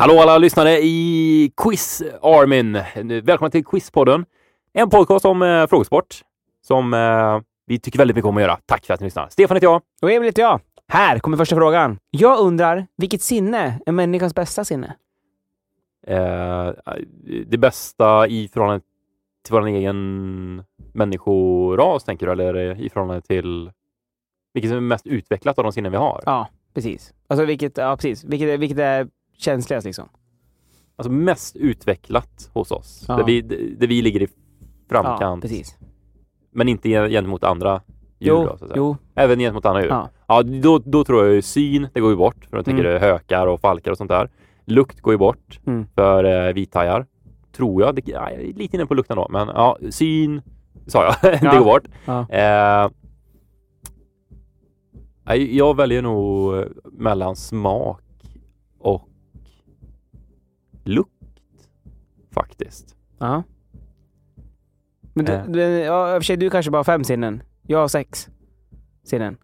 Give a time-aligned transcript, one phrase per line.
[0.00, 2.72] Hallå alla lyssnare i Quiz Armin.
[3.24, 4.24] Välkomna till Quizpodden.
[4.72, 6.20] En podcast om eh, frågesport
[6.66, 8.58] som eh, vi tycker väldigt mycket om att göra.
[8.66, 9.28] Tack för att ni lyssnar.
[9.28, 9.82] Stefan heter jag.
[10.02, 10.60] Och Emil heter jag.
[10.88, 11.98] Här kommer första frågan.
[12.10, 14.96] Jag undrar, vilket sinne är människans bästa sinne?
[16.06, 16.70] Eh,
[17.46, 18.84] det bästa i förhållande
[19.44, 22.32] till vår egen människoras, tänker du?
[22.32, 23.70] Eller i förhållande till
[24.54, 26.22] vilket som är mest utvecklat av de sinnen vi har?
[26.26, 27.14] Ja, precis.
[27.26, 28.24] Alltså vilket, ja precis.
[28.24, 29.08] Vilket, vilket är
[29.40, 30.08] känsligast liksom?
[30.96, 33.04] Alltså mest utvecklat hos oss.
[33.08, 33.16] Ja.
[33.16, 33.40] Där, vi,
[33.78, 35.42] där vi ligger i Ja, framkant.
[35.42, 35.76] precis.
[36.52, 37.82] men inte gen- gentemot andra
[38.18, 38.30] djur.
[38.32, 38.72] Jo, då, så att säga.
[38.76, 38.96] jo.
[39.14, 39.90] Även gentemot andra djur.
[39.90, 40.08] Ja.
[40.28, 42.44] Ja, då, då tror jag ju syn, det går ju bort.
[42.50, 42.96] För jag tänker Mm.
[42.96, 44.30] är hökar och falkar och sånt där.
[44.64, 45.86] Lukt går ju bort Mm.
[45.94, 47.06] för eh, vithajar.
[47.56, 47.94] Tror jag.
[47.94, 49.26] Det, ja, jag är lite inne på lukten då.
[49.30, 50.42] Men ja, syn
[50.86, 51.14] sa jag.
[51.22, 51.58] det Ja.
[51.58, 51.84] går bort.
[52.04, 52.26] Ja.
[52.30, 52.90] Eh,
[55.34, 58.02] jag väljer nog eh, mellan smak
[58.78, 59.08] och
[60.90, 61.10] lukt
[62.34, 62.96] faktiskt.
[63.18, 63.42] Ja.
[65.14, 65.44] Men du, Eh.
[65.46, 67.42] du, ja, i och för sig, du kanske bara har fem sinnen.
[67.66, 68.28] Jag har sex
[69.04, 69.36] sinnen.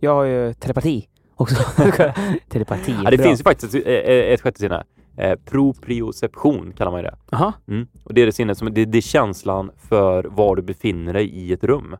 [0.00, 1.56] Jag har ju telepati också.
[2.48, 3.26] telepati Ja, det bra.
[3.26, 4.84] finns ju faktiskt ett, ett, sjätte sinne.
[5.16, 7.16] Eh, proprioception kallar man ju det.
[7.30, 7.52] Jaha.
[7.68, 7.86] Mm.
[8.04, 11.28] Och det är det sinnet som det, det är känslan för var du befinner dig
[11.28, 11.96] i ett rum.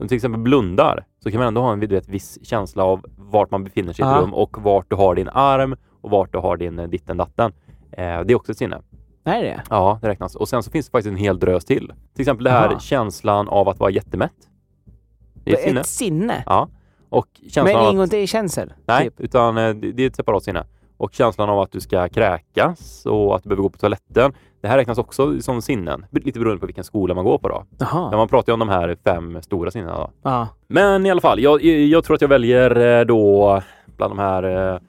[0.00, 3.04] Om du till exempel blundar så kan man ändå ha en vet, viss känsla av
[3.16, 4.20] vart man befinner sig i ett Ja.
[4.22, 7.52] rum och vart du har din arm och vart du har din eh, ditten datten.
[7.92, 8.80] Eh, det är också ett sinne.
[9.24, 10.36] Är det Ja, det räknas.
[10.36, 11.92] Och sen så finns det faktiskt en hel drös till.
[12.14, 12.78] Till exempel det här Aha.
[12.80, 14.32] känslan av att vara jättemätt.
[15.44, 15.80] Det är ett sinne.
[15.80, 16.42] Ett sinne?
[16.46, 16.68] Ja.
[17.08, 18.72] Och känslan Men ingår inte i känsel?
[18.86, 19.20] Nej, Typ.
[19.20, 20.64] utan eh, det är ett separat sinne.
[20.96, 24.32] Och känslan av att du ska kräkas och att du behöver gå på toaletten.
[24.60, 27.64] Det här räknas också som sinnen, lite beroende på vilken skola man går på då.
[28.10, 30.10] Men man pratar ju om de här fem stora sinnena.
[30.22, 30.46] Då.
[30.68, 33.62] Men i alla fall, jag, jag tror att jag väljer eh, då
[33.96, 34.80] bland de här,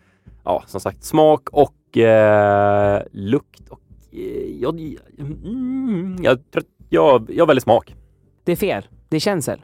[0.43, 3.69] ja som sagt, smak och eh, lukt.
[3.69, 4.79] Och, eh, jag,
[5.19, 7.95] mm, jag, tror att jag, jag väljer smak.
[8.44, 8.88] Det är fel.
[9.09, 9.61] Det är känsel.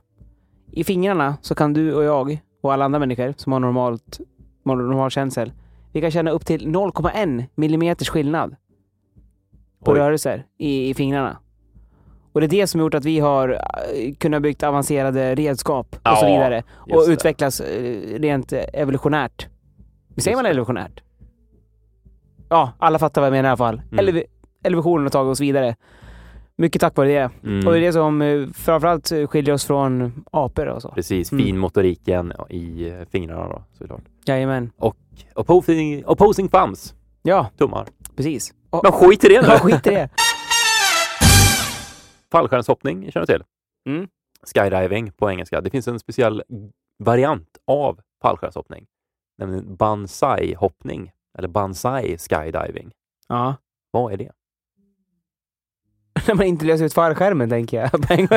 [0.71, 4.19] I fingrarna så kan du och jag och alla andra människor som har normalt,
[4.63, 5.51] normal känsel,
[5.91, 8.55] vi kan känna upp till 0,1 millimeters skillnad
[9.85, 9.99] på Oj.
[9.99, 11.37] rörelser i, i fingrarna.
[12.31, 15.95] Och det är det som har gjort att vi har eh, kunnat bygga avancerade redskap
[15.95, 16.63] och så Ja, vidare.
[16.69, 19.47] Och utvecklas eh, rent evolutionärt.
[20.17, 21.03] Säger Just man evolutionärt?
[22.49, 23.81] Ja, alla fattar vad jag menar i alla fall.
[23.91, 24.05] Mm.
[24.05, 24.23] Elev-
[24.63, 25.75] evolutionen har tagit oss vidare.
[26.57, 27.31] Mycket tack vare det.
[27.43, 27.67] Mm.
[27.67, 30.89] Och det är det som eh, framförallt skiljer oss från apor och så.
[30.91, 31.45] Precis, Mm.
[31.45, 34.01] finmotoriken i eh, fingrarna då såklart.
[34.25, 34.71] Jajamän.
[34.77, 34.97] Och
[35.35, 37.87] opposing, opposing thumbs, Ja, tummar.
[38.15, 38.53] precis.
[38.69, 39.47] Och, Men skit i det nu!
[39.47, 40.09] ja, skit i det.
[42.31, 43.43] Fallskärmshoppning känner du till?
[43.89, 44.07] Mm.
[44.55, 45.61] Skydiving på engelska.
[45.61, 46.43] Det finns en speciell
[47.03, 48.85] variant av fallskärmshoppning,
[49.37, 52.91] nämligen banzai-hoppning eller banzai skydiving.
[53.27, 53.55] Ja.
[53.91, 54.31] Vad är det?
[56.27, 57.91] När man inte löser ut fallskärmen, tänker jag.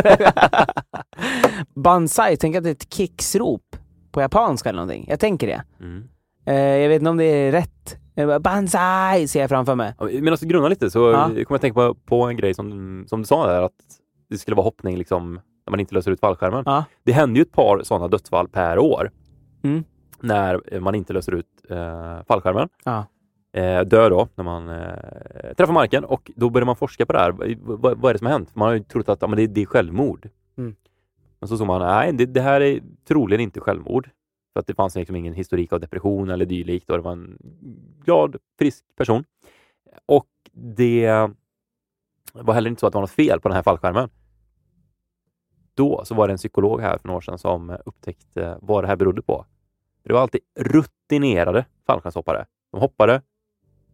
[1.75, 3.77] Banzai, tänk att det är ett kicksrop
[4.13, 5.07] på japanska eller någonting.
[5.09, 5.63] Jag tänker det.
[5.81, 6.09] Mm.
[6.47, 7.99] Eh, jag vet inte om det är rätt.
[8.17, 9.95] Bara, Banzai ser jag framför mig.
[9.99, 11.25] Ja, Medan du grunnar lite så Ja.
[11.25, 13.73] kommer jag att tänka på, på en grej som, som du sa där, att
[14.31, 15.35] det skulle vara hoppning liksom
[15.67, 16.63] när man inte löser ut fallskärmen.
[16.67, 16.85] Ja.
[17.05, 19.11] Det händer ju ett par sådana dödsfall per år
[19.63, 19.85] Mm.
[20.21, 22.69] när man inte löser ut eh, fallskärmen.
[22.85, 23.07] Ja.
[23.53, 27.19] eh, dör då när man eh, träffar marken och då börjar man forska på det
[27.19, 27.57] här.
[27.61, 28.55] Vad, vad, är det som har hänt?
[28.55, 30.29] Man har ju trott att ja, men det, det är självmord.
[30.57, 30.77] Mm.
[31.39, 34.11] Men så såg man, nej, det, det här är troligen inte självmord.
[34.53, 37.39] För att det fanns liksom ingen historik av depression eller dylikt och det var en
[38.05, 39.25] glad, frisk person.
[40.07, 41.29] Och det
[42.33, 44.11] var heller inte så att det var något fel på den här fallskärmen.
[45.75, 48.89] då så var det en psykolog här för några år sedan som upptäckte vad det
[48.89, 49.45] här berodde på.
[50.09, 52.47] Det var alltid rutinerade fallskärmshoppare.
[52.71, 53.23] De hoppade,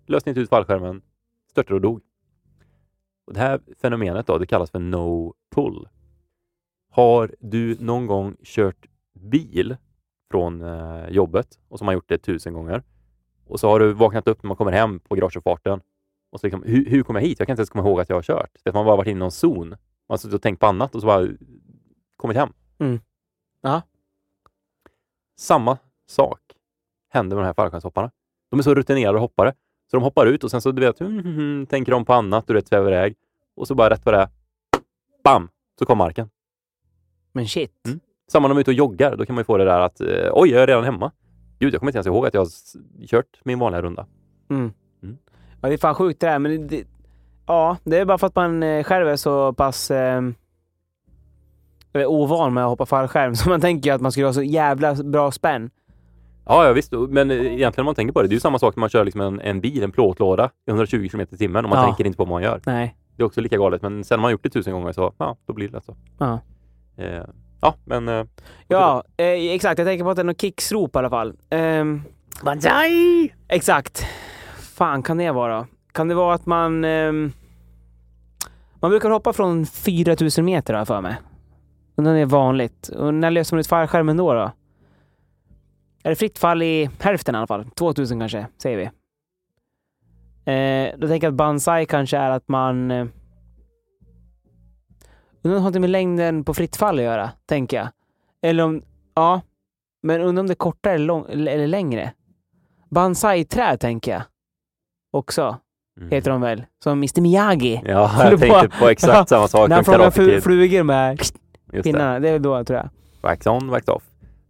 [0.07, 1.03] löste inte ut fallskärmen,
[1.51, 2.01] störtade och dog.
[3.27, 5.89] Och det här fenomenet då, det kallas för no pull.
[6.91, 9.77] Har du någon gång kört bil
[10.31, 12.83] från eh, jobbet och som har gjort det tusen gånger
[13.47, 15.81] och så har du vaknat upp när man kommer hem på garageuppfarten
[16.31, 17.39] och så liksom, hur, hur kom jag hit?
[17.39, 18.51] Jag kan inte ens komma ihåg att jag har kört.
[18.63, 19.69] Det man bara varit inne i någon zon.
[19.69, 19.79] Man
[20.09, 21.29] har suttit och tänkt på annat och så bara
[22.17, 22.53] kommit hem.
[22.79, 23.01] Mm.
[23.61, 23.83] Ja.
[25.37, 26.41] Samma sak
[27.11, 28.11] händer med de här fallskärmshopparna.
[28.51, 29.55] De är så rutinerade hoppare
[29.91, 32.13] så de hoppar ut och sen så du vet, mm, mm, mm, tänker de på
[32.13, 33.17] annat och svävar iväg
[33.57, 34.29] och så bara rätt på det,
[35.25, 35.49] bam,
[35.79, 36.31] så kom marken.
[37.33, 37.87] Men shit.
[37.87, 38.01] Mm.
[38.29, 40.01] Samma när de är ute och joggar, då kan man ju få det där att
[40.01, 41.13] eh, oj, jag är redan hemma.
[41.59, 42.49] Gud, jag kommer inte ens ihåg att jag har
[43.07, 44.07] kört min vanliga runda.
[44.51, 44.73] Mm.
[45.03, 45.19] Mm.
[45.61, 46.87] Ja, det är fan sjukt det där, men det,
[47.47, 50.23] ja, det är bara för att man eh, själv är så pass eh,
[51.93, 54.95] ovan med att hoppa fallskärm, så man tänker ju att man skulle ha så jävla
[54.95, 55.71] bra spänn.
[56.47, 58.59] Ja, ja visst, men eh, egentligen om man tänker på det, det är ju samma
[58.59, 61.65] sak när man kör liksom en, en bil, en plåtlåda i 120 km i timmen
[61.65, 61.85] och man Ja.
[61.87, 62.61] tänker inte på vad man gör.
[62.67, 62.97] Nej.
[63.17, 65.37] Det är också lika galet, men sen har man gjort det tusen gånger så, ja,
[65.47, 65.97] då blir det lätt så.
[66.19, 66.41] Ja.
[66.97, 67.23] Eh,
[67.61, 68.09] ja, men...
[68.09, 68.25] Eh,
[68.69, 69.79] Ja, eh, exakt.
[69.79, 71.33] Jag tänker på att det är något kicksrop i alla fall.
[71.51, 72.03] Um,
[72.45, 73.33] Banzai!
[73.49, 74.07] exakt.
[74.77, 75.67] fan kan det vara?
[75.93, 76.85] Kan det vara att man...
[76.85, 77.33] ehm,
[78.81, 81.17] man brukar hoppa från 4000 meter har jag för mig.
[81.97, 82.89] Undrar om det är vanligt.
[82.89, 84.35] Och när löser man ut fallskärmen då?
[84.35, 84.51] då?
[86.05, 87.65] Är det fritt fall i hälften i alla fall?
[87.71, 88.85] 2000 kanske, säger vi.
[90.53, 92.91] Eh, då tänker jag att banzai kanske är att man...
[92.91, 93.07] Eh,
[95.43, 97.89] undrar om det har med längden på fritt fall att göra, tänker jag.
[98.43, 98.83] Eller om...
[99.15, 99.41] Ja.
[100.03, 102.13] Men undrar om det är kortare eller, lång, eller längre.
[102.91, 104.23] Banzai-träd tänker jag.
[105.13, 105.59] Också,
[105.99, 106.11] Mm.
[106.11, 106.65] heter de väl.
[106.85, 107.83] Som Mr Miyagi.
[107.85, 111.35] Ja, Håller jag tänkte på- på exakt samma sak När han fångar flugor med Just
[111.73, 111.83] det.
[111.83, 112.21] pinnarna.
[112.21, 112.89] Det är då, tror jag.
[113.21, 114.03] Wax on, wax off.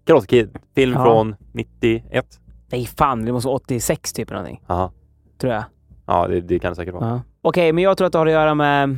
[0.04, 1.04] Karate Kid, film Ja.
[1.04, 2.40] från 91.
[2.70, 3.24] Nej, fan.
[3.24, 4.64] Det måste vara 86 typ eller någonting.
[4.66, 4.92] Aha.
[5.38, 5.64] Tror jag.
[6.06, 7.22] Ja, det, det kan det säkert vara.
[7.42, 8.96] Okej, men jag tror att det har att göra med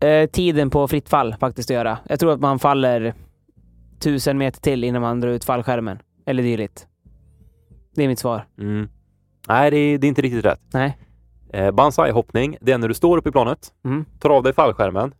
[0.00, 1.98] eh, tiden på fritt fall faktiskt att göra.
[2.08, 3.14] Jag tror att man faller
[3.98, 5.98] tusen meter till innan man drar ut fallskärmen.
[6.26, 6.86] Eller dylikt.
[7.94, 8.46] Det är mitt svar.
[8.58, 8.88] Mm.
[9.48, 10.60] Nej, det är, det är inte riktigt rätt.
[10.72, 10.98] Nej.
[11.52, 14.04] Eh, Banzai-hoppning, det är när du står uppe i planet, Mm.
[14.20, 15.14] tar av dig fallskärmen,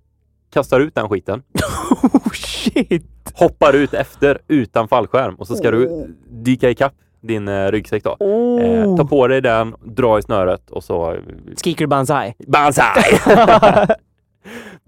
[0.51, 1.43] kastar ut den skiten,
[2.13, 3.07] Oh shit!
[3.39, 8.17] Hoppar ut efter utan fallskärm och så ska du dyka ikapp din eh, ryggsäck då.
[8.61, 11.13] Eh, ta på dig den, dra i snöret och så...
[11.13, 11.21] eh,
[11.57, 12.35] Skriker du banzai?
[12.47, 13.03] Banzai!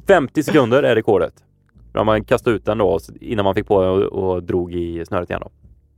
[0.06, 1.34] 50 sekunder är rekordet.
[1.92, 5.30] Då man kastat ut den då innan man fick på och, och drog i snöret
[5.30, 5.50] igen då.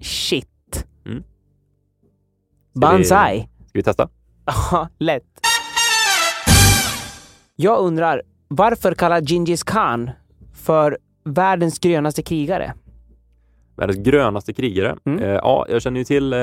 [0.04, 0.86] Shit.
[1.06, 1.22] Mm.
[2.74, 3.40] Banzai?
[3.40, 4.08] Ska vi testa?
[4.44, 5.24] Ja, lätt.
[7.56, 10.10] Jag undrar, varför kallar Gingis Khan
[10.54, 10.98] för
[11.30, 12.74] världens grönaste krigare?
[13.76, 14.96] Världens grönaste krigare.
[15.04, 15.18] Mm.
[15.22, 16.38] Eh, ja, jag känner ju till eh,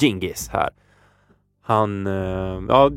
[0.00, 0.70] Genghis här.
[1.62, 2.90] Han, eh, ja,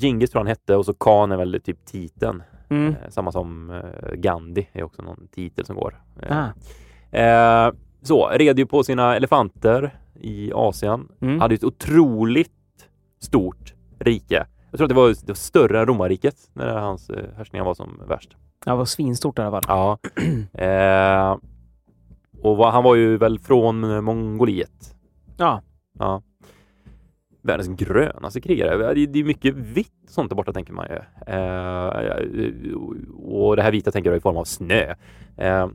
[0.00, 2.42] Genghis tror jag han hette och så Khan är väl typ titeln.
[2.68, 2.88] Mm.
[2.88, 6.02] Eh, samma som eh, Gandhi är också någon titel som går.
[6.22, 7.16] Eh, Ah.
[7.18, 7.72] eh,
[8.02, 9.90] så, red ju på sina elefanter
[10.20, 11.08] i Asien.
[11.20, 11.40] Mm.
[11.40, 12.50] Hade ett otroligt
[13.20, 14.46] stort rike.
[14.70, 18.02] Jag tror att det var, det var större än romarriket när hans härskningar var som
[18.08, 18.36] värst.
[18.64, 19.62] Det var svinstort i alla fall.
[19.68, 19.98] Ja.
[20.64, 21.36] eh,
[22.42, 24.94] och vad- han var ju väl från Mongoliet.
[25.36, 25.62] Ja.
[25.98, 26.22] Ja.
[27.42, 28.94] Världens grönaste krigare.
[28.94, 30.96] Det det är mycket vitt sånt där borta tänker man ju.
[31.34, 31.86] Eh,
[33.14, 34.94] och det här vita tänker jag i form av snö.
[35.36, 35.68] Eh,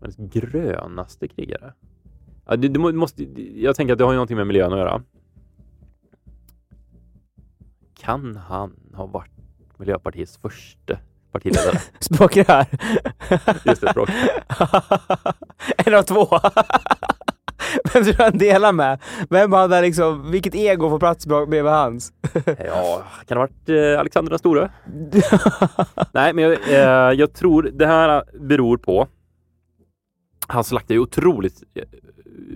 [0.00, 1.72] världens grönaste krigare.
[2.46, 3.24] Ja, det, det må- måste,
[3.60, 5.02] jag tänker att det har ju någonting med miljön att göra.
[7.94, 9.30] Kan han ha varit
[9.76, 10.98] Miljöpartiets första
[11.34, 11.80] partiledare?
[12.00, 12.66] Språkrör.
[13.64, 14.08] Just det, språk.
[15.86, 16.28] en av två.
[17.92, 18.98] Vem tror du han delar med?
[19.30, 22.12] Vem hade liksom, vilket ego får plats bredvid hans?
[22.44, 24.70] Ja, kan det ha varit eh, Alexander den store?
[26.12, 29.08] Nej, men jag, eh, jag tror det här beror på
[30.46, 31.84] han slaktar ju otroligt eh,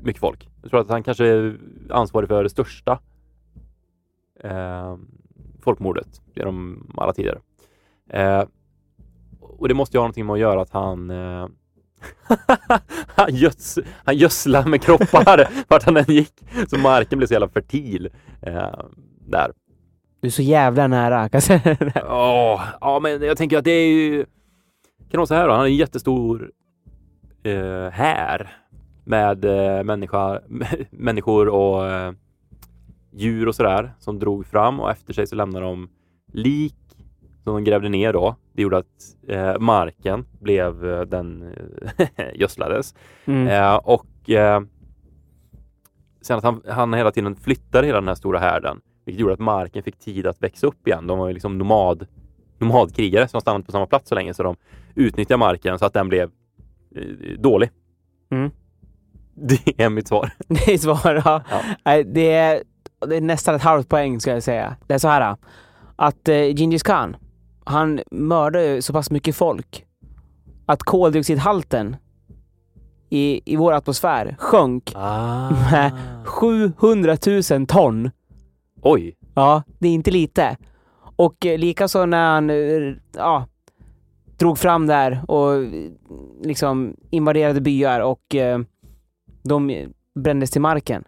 [0.02, 0.48] mycket folk.
[0.62, 1.58] Jag tror att han kanske är
[1.90, 3.00] ansvarig för det största
[4.40, 4.96] eh,
[5.60, 7.40] folkmordet genom alla tider.
[8.08, 8.44] Eh,
[9.58, 11.46] och det måste ju ha någonting med att göra att han eh,
[13.06, 16.32] han, göds, han gödslar med kroppar vart han än gick.
[16.68, 18.08] Så marken blev så jävla fertil
[18.42, 18.80] eh,
[19.26, 19.52] där.
[20.20, 21.28] Du är så jävla nära.
[21.94, 24.24] Ja, ja, men jag tänker att det är ju...
[25.10, 25.50] Kan vara så här då?
[25.50, 26.50] Han har en jättestor
[27.42, 28.56] eh, här
[29.04, 30.40] med eh, människa,
[30.90, 32.12] människor och eh,
[33.12, 35.88] djur och sådär som drog fram och efter sig så lämnar de
[36.32, 36.87] lik
[37.48, 38.86] som de grävde ner då, det gjorde att
[39.28, 41.52] eh, marken blev, eh, den
[41.96, 42.94] eh, gödslades.
[43.24, 43.48] Mm.
[43.48, 44.60] Eh, och eh,
[46.20, 49.38] sen att han, han hela tiden flyttade hela den här stora härden, vilket gjorde att
[49.38, 51.06] marken fick tid att växa upp igen.
[51.06, 52.06] De var ju liksom nomad,
[52.58, 54.56] nomadkrigare som stannade på samma plats så länge, så de
[54.94, 56.30] utnyttjade marken så att den blev
[56.96, 57.70] eh, dålig.
[58.30, 58.50] Mm.
[59.34, 60.30] Det är mitt svar.
[60.48, 61.42] Det är svar, ja.
[61.84, 62.02] Ja.
[62.02, 62.62] Det, är,
[63.06, 64.76] det är nästan ett halvt poäng ska jag säga.
[64.86, 65.36] Det är så här
[65.96, 67.16] att eh, Genghis khan,
[67.68, 69.84] han mördade ju så pass mycket folk
[70.66, 71.96] att koldioxidhalten
[73.10, 75.50] i, i vår atmosfär sjönk Ah.
[75.50, 75.92] med
[76.24, 77.16] 700
[77.50, 78.10] 000 ton.
[78.82, 79.16] Oj!
[79.34, 80.56] Ja, det är inte lite.
[81.16, 83.46] Och eh, likaså när han eh, ja,
[84.38, 85.64] drog fram där och
[86.42, 88.60] liksom invaderade byar och eh,
[89.42, 91.04] de brändes till marken.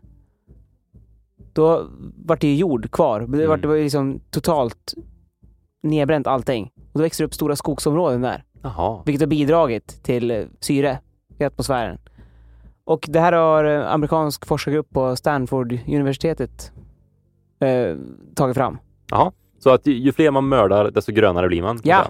[1.52, 1.86] Då
[2.16, 3.20] var det ju jord kvar.
[3.20, 3.60] Det var, Mm.
[3.60, 4.94] det var liksom totalt
[5.82, 6.72] nedbränt allting.
[6.76, 8.44] Och då växer det upp stora skogsområden där.
[8.62, 9.02] Jaha.
[9.06, 10.98] Vilket har bidragit till eh, syre
[11.38, 11.98] i atmosfären.
[12.84, 16.72] Och det här har eh, amerikansk forskargrupp på Stanford-universitetet
[17.60, 17.96] eh,
[18.34, 18.78] tagit fram.
[19.10, 19.32] Jaha.
[19.58, 21.80] Så att ju fler man mördar, desto grönare blir man?
[21.84, 22.06] Ja.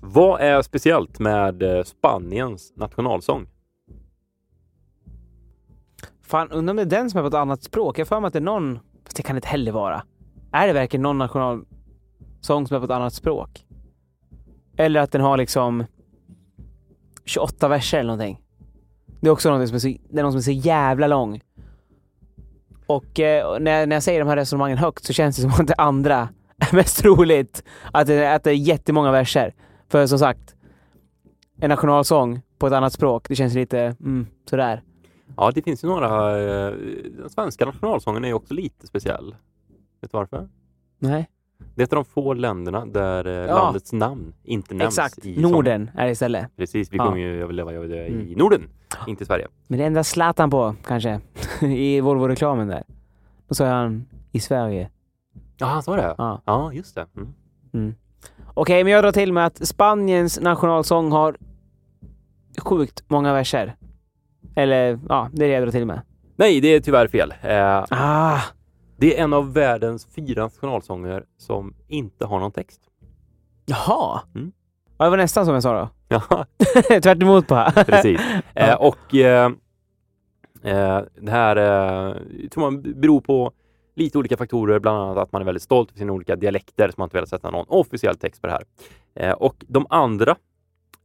[0.00, 3.46] Vad är speciellt med eh, Spaniens nationalsång?
[6.22, 7.98] Fan, undrar om det är den som är på ett annat språk.
[7.98, 8.78] Jag har för mig att det är någon...
[9.04, 10.02] Fast det kan det inte heller vara.
[10.52, 11.66] Är det verkligen någon nationalsång
[12.42, 13.66] som är på ett annat språk?
[14.76, 15.84] Eller att den har liksom
[17.24, 18.40] 28 verser eller någonting.
[19.20, 21.40] Det är också något som är så, det är någon som är så jävla lång.
[22.86, 25.50] Och eh, när, jag, när jag säger de här resonemangen högt så känns det som
[25.50, 26.28] att det andra
[26.58, 27.64] är mest troligt.
[27.92, 29.54] Att det, att det är jättemånga verser.
[29.88, 30.54] För som sagt,
[31.60, 34.82] en nationalsång på ett annat språk, det känns lite mm, sådär.
[35.36, 36.40] Ja, det finns ju några...
[36.40, 36.74] Eh,
[37.18, 39.34] den svenska nationalsången är ju också lite speciell.
[40.00, 40.48] Vet du varför?
[40.98, 41.28] Nej.
[41.74, 43.54] Det är ett av de få länderna där eh, Ja.
[43.64, 45.18] landets namn inte nämns Exakt.
[45.26, 45.50] i sången.
[45.52, 46.56] Norden är det istället.
[46.56, 47.04] Precis, vi Ja.
[47.04, 48.32] kommer ju jag vill leva jag vill dö i Mm.
[48.38, 48.62] Norden,
[49.06, 49.48] inte i Sverige.
[49.66, 51.20] Men det enda Zlatan på, kanske,
[51.62, 52.84] i Volvo-reklamen där.
[53.48, 54.90] Då sa han i Sverige.
[55.56, 56.14] Ja, han sa det?
[56.18, 56.42] Ja.
[56.44, 57.06] Ja, just det.
[57.74, 57.94] Mm.
[58.54, 61.36] Okej, men jag drar till med att Spaniens nationalsång har
[62.58, 63.76] sjukt många verser.
[64.54, 66.00] Eller, ja, det är det jag drar till med.
[66.36, 67.34] Nej, det är tyvärr fel.
[67.42, 68.40] Eh, Ah!
[69.00, 72.80] Det är en av världens fyra nationalsånger som inte har någon text.
[73.66, 74.22] Jaha!
[74.34, 74.52] Mm.
[74.98, 75.88] Ja, det var nästan som jag sa då.
[76.08, 76.46] Ja,
[77.02, 77.70] Tvärt emot bara.
[77.84, 78.20] precis.
[78.54, 79.52] Eh, och eh,
[80.62, 82.14] eh, det här eh,
[82.48, 83.52] tror man beror på
[83.94, 86.94] lite olika faktorer, bland annat att man är väldigt stolt över sina olika dialekter, så
[86.96, 88.64] man inte velat sätta någon officiell text på det här.
[89.14, 90.36] Eh, och de andra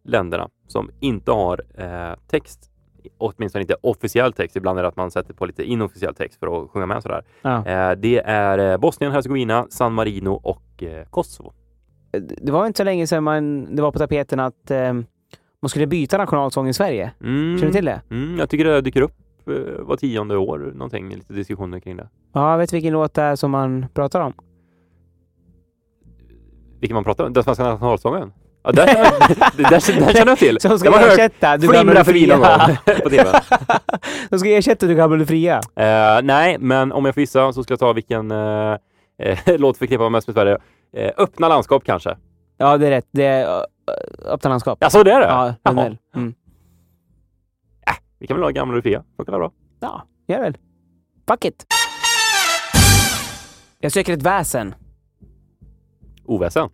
[0.04, 2.72] länderna som inte har eh, text,
[3.18, 6.64] åtminstone inte officiell text, ibland är det att man sätter på lite inofficiell text för
[6.64, 7.24] att sjunga med sådär.
[7.42, 7.68] Ja.
[7.68, 11.54] Eh, det är eh, Bosnien, Hercegovina, San Marino och eh, Kosovo.
[12.42, 14.94] Det var inte så länge sedan man, det var på tapeten att eh,
[15.62, 17.12] man skulle byta nationalsång i Sverige.
[17.22, 17.58] Mm.
[17.58, 18.02] Känner du till det?
[18.10, 19.14] Mm, jag tycker det dyker upp
[19.80, 22.10] var tionde år, någonting, lite diskussioner kring det.
[22.34, 24.34] Ja, vet vilken låt det är som man pratar om.
[26.80, 27.34] Vilken man pratar om?
[27.34, 28.32] Den svenska nationalsången?
[28.66, 28.86] Ja, där,
[29.58, 29.80] det- där, där
[30.14, 30.60] känner jag till.
[30.60, 32.38] Som ska hört ersätta Du gamla du någon fria.
[32.38, 33.40] gång på TV.
[34.30, 35.56] De ska ersätta Du gamla du fria.
[35.76, 38.78] Eh, nej, men om jag får gissa så ska jag ta vilken eh,
[39.46, 40.58] låt förknippar mest med Sverige.
[40.98, 42.18] Eh, öppna landskap kanske?
[42.58, 43.08] Ja, det är rätt.
[43.12, 43.62] Det är uh,
[44.26, 44.78] öppna landskap.
[44.82, 45.26] Ja, så det är det?
[45.28, 45.98] Ja, Jaha.
[46.16, 46.34] Mm.
[48.20, 49.04] Vi kan väl ha gamla och fria?
[49.18, 49.52] Funkar väl bra?
[49.80, 50.58] Ja, gör väl.
[51.28, 51.66] Fuck it.
[53.80, 54.76] Jag söker ett väsen.
[56.26, 56.70] Oväsen?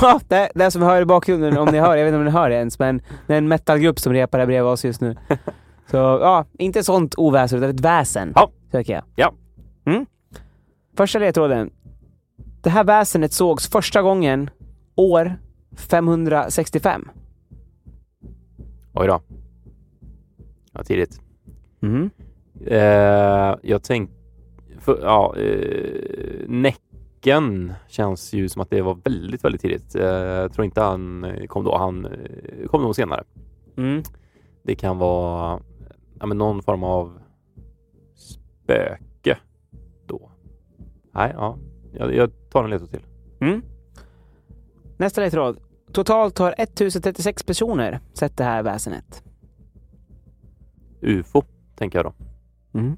[0.00, 2.24] Ja, det, det som vi hör i bakgrunden, om ni hör, jag vet inte om
[2.24, 5.00] ni hör det ens, men det är en metalgrupp som repar där bredvid oss just
[5.00, 5.16] nu.
[5.90, 8.50] Så ja, inte sånt oväsen, utan ett väsen Ja.
[8.70, 9.02] söker jag.
[9.16, 9.32] Ja.
[9.84, 10.06] Mm.
[10.96, 11.70] Första ledtråden.
[12.62, 14.50] Det här väsenet sågs första gången
[14.94, 15.36] år
[15.76, 17.08] 565.
[18.92, 19.20] Oj då.
[20.72, 21.20] Ja, tidigt.
[21.82, 22.10] Mm.
[22.66, 24.14] Eh, jag tänkte...
[24.86, 26.48] Ja, eh,
[27.22, 29.94] Näcken känns ju som att det var väldigt, väldigt tidigt.
[29.94, 31.78] Eh, jag tror inte han eh, kom då.
[31.78, 33.24] Han eh, kom nog senare.
[33.76, 34.02] Mm.
[34.62, 35.60] Det kan vara
[36.20, 37.18] ja, någon form av
[38.14, 39.38] spöke
[40.06, 40.30] då.
[41.12, 41.58] Nej, ja.
[41.92, 43.06] Jag, jag tar en ledtråd till.
[43.40, 43.62] Mm.
[44.96, 45.58] Nästa ledtråd.
[45.92, 49.22] Totalt har 1036 personer sett det här väsenet.
[51.00, 51.42] UFO,
[51.76, 52.14] tänker jag då.
[52.78, 52.96] Mm.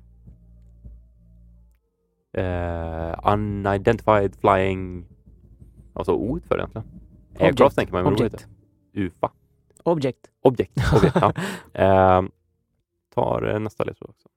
[2.35, 5.07] Eh, unidentified flying...
[5.93, 6.87] Vad sa O för egentligen?
[6.87, 7.43] Object.
[7.43, 8.49] Aircraft tänker man, Object.
[8.93, 9.00] det?
[9.00, 9.31] UFA.
[9.83, 10.31] Object.
[10.43, 10.73] Objekt.
[10.97, 11.33] Objekt ja.
[11.73, 12.23] eh,
[13.14, 14.29] tar eh, nästa ledtråd också.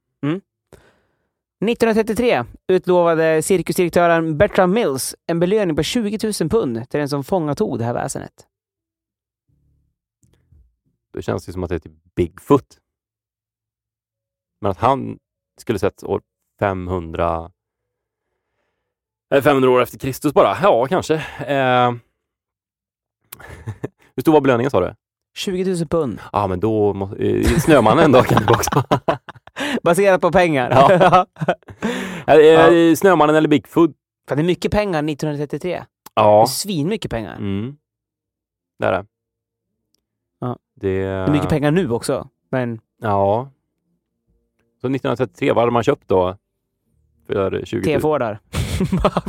[1.60, 7.80] 1933 utlovade cirkusdirektören Bertram Mills en belöning på 20 000 pund till den som fångatog
[7.80, 8.48] det här väsenet.
[11.14, 12.80] Då känns det som att det är typ Bigfoot.
[14.62, 15.20] Men att han
[15.58, 16.22] skulle sett år
[16.60, 17.52] 500...
[19.32, 20.58] Eller 500 år efter Kristus bara.
[20.64, 21.16] Ja, kanske.
[21.48, 21.92] Eh...
[24.16, 24.94] Hur stor var belöningen sa du?
[25.38, 26.20] 20 000 pund.
[26.32, 26.94] Ja, men då...
[26.94, 28.84] må- eh, Snömannen då kan det också.
[29.84, 30.70] Baserat på pengar.
[30.72, 31.26] Ja.
[32.34, 33.92] Eh, Snömannen eller Bigfoot?
[34.28, 35.70] För det är mycket pengar 1933.
[35.70, 35.86] Det är
[36.24, 36.48] Ja.
[36.48, 37.36] svinmycket pengar.
[37.36, 37.78] Mm.
[38.80, 39.06] Det är det.
[40.40, 40.58] Ja.
[40.76, 42.28] Det, Det är mycket pengar nu också.
[42.52, 43.50] Men Ja.
[44.82, 46.36] Så 1933, vad hade man köpt då?
[47.28, 47.84] För 20 000?
[47.84, 48.40] T-Fordar.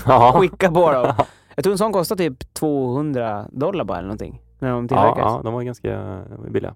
[0.07, 0.33] Ja.
[0.41, 1.13] Skicka på dem.
[1.55, 4.43] Jag tror en sån kostar typ 200 dollar bara eller någonting.
[4.59, 5.19] När de Ja, tillverkas.
[5.19, 6.75] ja, Ja, de var ganska billiga.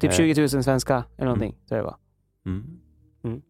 [0.00, 0.16] typ Eh.
[0.16, 1.56] 20 000 svenska eller någonting.
[1.64, 1.96] Så det var.
[2.46, 2.64] Mm.
[3.24, 3.42] Mm.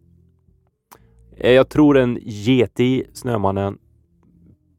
[1.36, 3.78] Eh, Jag tror en Yeti, Snömannen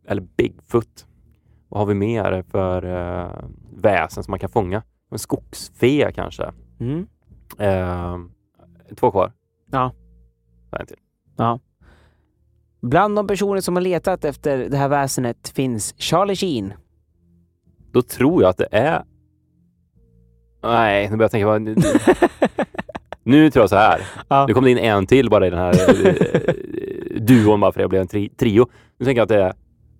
[0.07, 1.05] eller Bigfoot.
[1.69, 3.43] Vad har vi mer för uh,
[3.75, 4.83] väsen som man kan fånga?
[5.11, 6.51] En skogsfe kanske?
[6.79, 7.07] Mm.
[7.57, 8.17] Eh,
[8.95, 9.31] två kvar.
[9.71, 9.91] Ja.
[10.71, 10.97] En till.
[12.81, 16.73] Bland de personer som har letat efter det här väsenet finns Charlie Sheen.
[17.91, 19.03] Då tror jag att det är...
[20.63, 21.47] Nej, nu börjar jag tänka...
[21.47, 21.61] Vad...
[23.23, 24.01] Nu, tror jag så här.
[24.27, 24.45] Ja.
[24.47, 25.73] Nu kom det in en till bara i den här
[26.07, 26.53] eh,
[27.21, 28.67] duon bara för att jag blev en tri trio.
[29.00, 29.53] Nu tänker jag att det är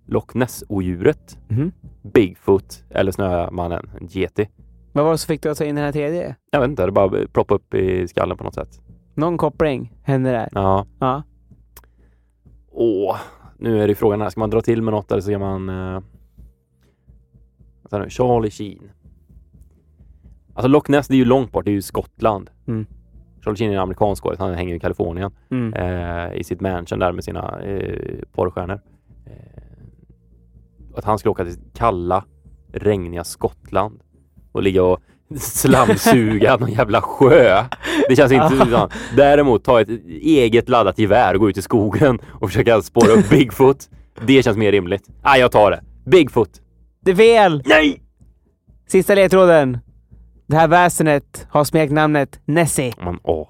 [0.06, 1.72] Loch Ness-odjuret, Mhm.
[2.14, 4.48] Bigfoot eller Snömannen, en Yeti.
[4.92, 6.36] Vad var det som fick dig att ta in den här tredje?
[6.50, 8.80] Jag vet inte, det bara ploppade upp i skallen på något sätt.
[9.14, 10.48] Någon koppling hände där.
[10.52, 10.86] Ja.
[11.00, 11.22] Ja.
[12.72, 13.16] Åh,
[13.58, 14.30] nu är det frågan här.
[14.30, 15.68] Ska man dra till med något eller ska man...
[15.68, 16.00] Eh...
[18.08, 18.90] Charlie Sheen.
[20.54, 21.64] Alltså Loch Ness, det är ju långt bort.
[21.64, 22.50] Det är ju Skottland.
[22.66, 22.86] Mm.
[23.44, 24.38] Charlie Sheen är en amerikansk skådis.
[24.38, 25.32] Han hänger i Kalifornien.
[25.50, 25.74] Mm.
[25.74, 28.80] eh, i sitt mansion där med sina eh, porrstjärnor.
[29.26, 29.62] Eh,
[30.96, 32.24] att han skulle åka till kalla,
[32.72, 34.00] regniga Skottland
[34.52, 35.00] och ligga och
[35.38, 37.64] slamsuga någon jävla sjö.
[38.08, 38.90] Det känns inte utan.
[39.16, 39.88] Däremot ta ett
[40.22, 43.88] eget laddat gevär och gå ut i skogen och försöka spåra upp Bigfoot.
[44.26, 45.02] Det känns mer rimligt.
[45.24, 45.80] Nej, jag tar det.
[46.10, 46.50] Bigfoot.
[47.04, 47.62] Det är fel!
[47.66, 48.02] Nej!
[48.88, 49.78] Sista ledtråden.
[50.46, 52.92] Det här väsenet har smeknamnet Nessie.
[53.04, 53.48] Men, åh.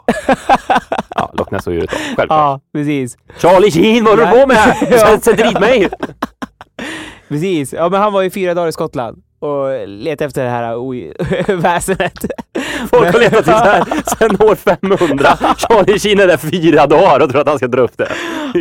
[1.14, 1.97] Ja, Loch Ness-odjuret då.
[1.97, 2.29] Självklart.
[2.29, 3.16] Ja, precis.
[3.38, 5.88] Charlie Sheen, vad håller du på med Sätt dit mig!
[7.29, 7.73] Precis.
[7.73, 12.19] Ja, men han var ju fyra dagar i Skottland och letade efter det här väsenet.
[12.91, 13.85] Folk har letat i så här
[14.19, 15.27] sen år 500.
[15.57, 18.09] Charlie Sheen är där fyra dagar och tror att han ska dra upp det.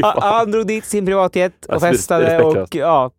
[0.04, 3.12] Han, drog dit sin privatjet och det festade och ja,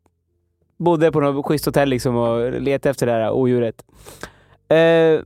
[0.79, 3.85] bodde på något schysst hotell liksom och letade efter det här odjuret.
[4.69, 5.21] Eh,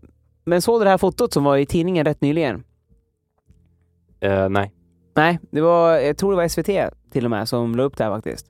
[0.44, 2.64] men såg du det här fotot som var i tidningen rätt nyligen?
[4.20, 4.72] Eh, nej.
[5.14, 8.04] Nej, det var, jag tror det var SVT till och med som la upp det
[8.04, 8.46] här faktiskt.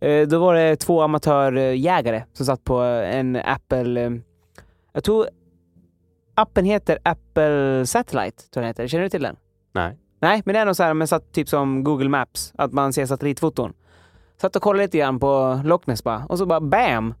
[0.00, 4.04] Eh, då var det två amatörjägare som satt på en Apple...
[4.04, 4.10] eh,
[4.92, 5.28] Jag tror
[6.34, 8.86] appen heter Apple Satellite, tror jag den heter.
[8.88, 9.36] Känner du till den?
[9.72, 9.98] Nej.
[10.20, 12.92] Nej, men det är nog så här, men satt typ som Google Maps, att man
[12.92, 13.72] ser satellitfoton.
[14.40, 17.14] Satt och kollade lite grann på Loch Ness bara, och så bara BAM!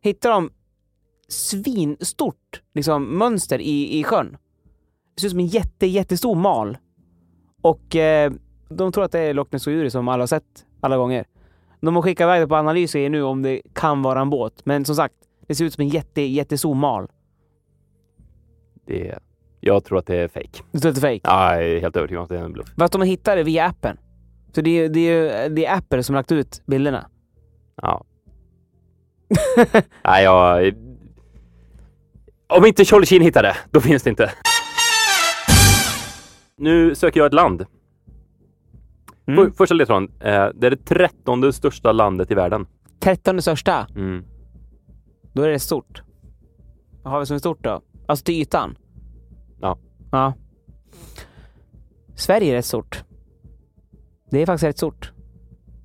[0.00, 0.50] Hittar de
[1.28, 4.36] svinstort liksom, mönster i, i sjön.
[5.14, 6.78] Det ser ut som en jätte, jättestor mal.
[7.62, 8.32] Och eh,
[8.68, 11.24] de tror att det är Loch Ness-odjuret som alla har sett alla gånger.
[11.86, 14.30] De har skickat iväg det på analys och säger nu om det kan vara en
[14.30, 14.52] båt.
[14.64, 15.14] Men som sagt,
[15.46, 17.08] det ser ut som en jätte, jättestor mal.
[18.86, 19.18] Det,
[19.60, 20.62] jag tror att det är fake.
[20.72, 21.20] Du tror att det är fake?
[21.22, 22.68] Ja, jag är helt övertygad om att det är en bluff.
[22.78, 23.98] För att de hittar det via appen.
[24.54, 27.06] Så det är, det är, det är Apple som lagt ut bilderna.
[27.82, 28.04] Ja.
[30.04, 30.74] Nej, jag...
[32.46, 34.32] Om inte Charlie Sheen hittar det, då finns det inte.
[36.56, 37.66] Nu söker jag ett land.
[39.26, 39.44] Mm.
[39.44, 40.08] För, första ledtråden.
[40.20, 42.66] Eh, det är det trettonde största landet i världen.
[43.00, 44.24] 13 största, Mm.
[45.32, 46.02] då är det stort.
[47.02, 47.80] Vad har vi som är stort då?
[48.06, 48.76] Alltså till ytan?
[49.60, 49.78] Ja.
[50.12, 50.34] Ja.
[52.14, 53.04] Sverige är rätt stort.
[54.30, 55.12] Det är faktiskt rätt stort.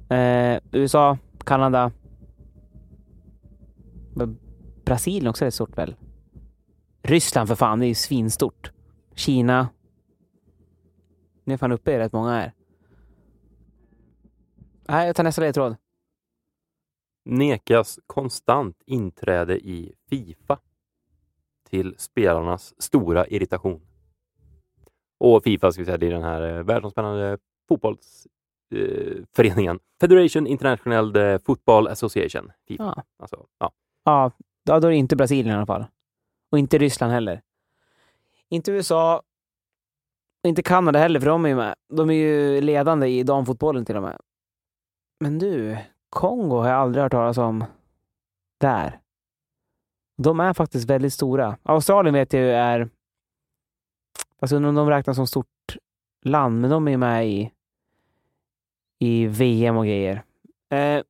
[0.09, 1.91] Eh, USA, Kanada.
[4.85, 5.95] Brasilien också är rätt stort väl?
[7.03, 8.71] Ryssland för fan, det är ju svinstort.
[9.15, 9.67] Kina.
[11.45, 12.53] Nu är fan uppe i rätt många här.
[14.91, 15.75] Nej, jag tar nästa ledtråd.
[17.25, 20.59] Nekas konstant inträde i Fifa
[21.69, 23.81] till spelarnas stora irritation.
[25.19, 29.75] Och Fifa ska vi säga, det är den här eh, världsomspännande fotbollsföreningen.
[29.75, 29.81] Eh.
[29.99, 32.51] Federation International Football Association.
[32.67, 32.83] Fifa.
[32.83, 33.03] Ja.
[33.19, 33.71] Alltså, ja.
[34.03, 34.31] Ja,
[34.63, 35.85] då är det inte Brasilien i alla fall.
[36.51, 37.41] Och inte Ryssland heller.
[38.49, 39.21] Inte USA.
[40.47, 41.75] Inte Kanada heller, för de är ju med.
[41.89, 44.17] De är ju ledande i damfotbollen till och med.
[45.21, 45.77] Men du,
[46.09, 47.65] Kongo har jag aldrig hört talas om
[48.59, 48.99] där.
[50.17, 51.57] De är faktiskt väldigt stora.
[51.63, 52.89] Australien vet jag ju är...
[54.39, 55.77] Alltså undrar om de räknas som stort
[56.25, 57.51] land, men de är med i,
[58.99, 60.23] i VM och grejer.
[60.69, 61.03] Eh,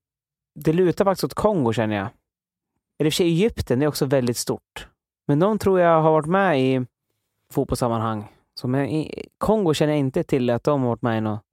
[0.56, 2.08] det lutar faktiskt åt Kongo känner jag.
[3.00, 4.88] Eller i och för sig Egypten är också väldigt stort.
[5.28, 6.86] Men de tror jag har varit med i
[7.52, 8.28] fotbollssammanhang.
[8.56, 11.44] Så men i Kongo känner jag inte till att de har varit med i något,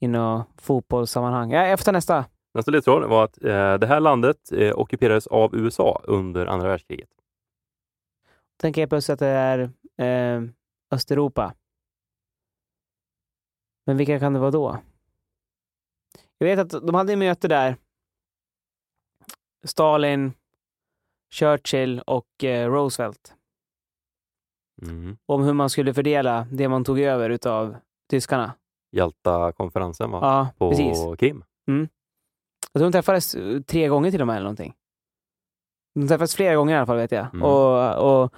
[0.00, 1.50] i något fotbollssammanhang.
[1.50, 2.24] Ja, jag får ta nästa.
[2.54, 7.08] Nästa ledtråd var att eh, det här landet eh, ockuperades av USA under andra världskriget.
[8.60, 10.42] tänker jag plötsligt att det är eh,
[10.90, 11.54] Östeuropa.
[13.86, 14.78] Men vilka kan det vara då?
[16.38, 17.76] Jag vet att de hade möte där.
[19.64, 20.32] Stalin,
[21.34, 23.34] Churchill och eh, Roosevelt.
[24.82, 25.18] Mm.
[25.26, 27.76] Om hur man skulle fördela det man tog över utav
[28.10, 28.54] tyskarna.
[28.90, 30.18] Jalta-konferensen va?
[30.22, 30.98] Ja, på precis.
[31.18, 31.44] Krim.
[32.72, 34.74] Jag tror de träffades eh, tre gånger till och med eller någonting.
[35.94, 37.26] De träffades flera gånger i alla fall vet jag.
[37.34, 37.42] Mm.
[37.42, 38.32] Och, och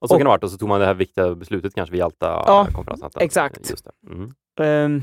[0.00, 1.74] Och så Och- kan det ha varit och så tog man det här viktiga beslutet
[1.74, 3.10] kanske vid Ja, Jalta-konferensen.
[3.20, 3.70] exakt.
[3.70, 4.12] Just det.
[4.12, 4.30] Mm.
[4.60, 5.02] ehm,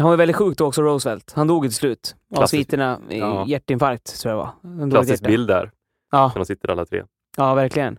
[0.00, 1.32] han var väldigt sjuk då också, Roosevelt.
[1.32, 3.44] Han dog till slut av sviterna i ja.
[3.46, 4.78] hjärtinfarkt, tror jag det var.
[4.80, 5.70] Han Klassisk bild där,
[6.10, 7.02] Ja, när de sitter alla tre.
[7.36, 7.98] ja, verkligen.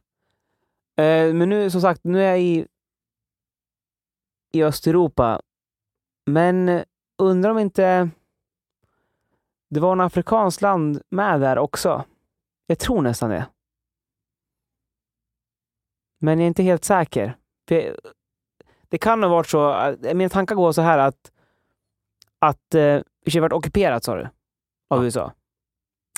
[0.98, 2.66] Eh, men nu, som sagt, nu är jag i,
[4.56, 5.42] i Östeuropa.
[6.26, 6.84] Men
[7.18, 8.10] undrar om inte
[9.70, 12.04] det var en afrikanskt land med där också.
[12.68, 13.46] Jag tror nästan det.
[16.20, 17.38] Men jag är inte helt säker.
[17.68, 18.00] För
[18.90, 21.32] det kan ha varit så, att- mina tankar går så här att
[22.40, 24.24] att eh, det varit ockuperat sa du?
[24.90, 25.04] Av Ja.
[25.04, 25.32] USA?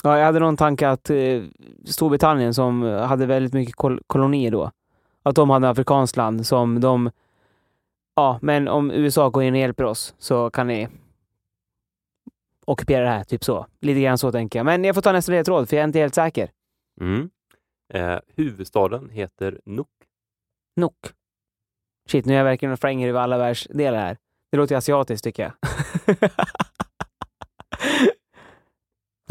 [0.02, 1.42] Ja, jag hade någon tanke att eh,
[1.84, 4.70] Storbritannien som hade väldigt mycket kol- kolonier då,
[5.22, 7.10] att de hade afrikanskt land som de
[8.18, 10.88] Ja, men om USA går in och hjälper oss så kan ni
[12.66, 13.66] ockupera det här, typ så.
[13.80, 14.66] Lite grann så tänker jag.
[14.66, 16.50] Men jag får ta nästa ledtråd, för jag är inte helt säker.
[17.00, 17.30] Mm.
[17.94, 19.86] Eh, huvudstaden heter Nuuk.
[20.76, 21.12] Nok.
[22.08, 24.16] Shit, nu är jag verkligen och fränger över alla världsdelar här.
[24.50, 25.52] Det låter asiatiskt tycker jag.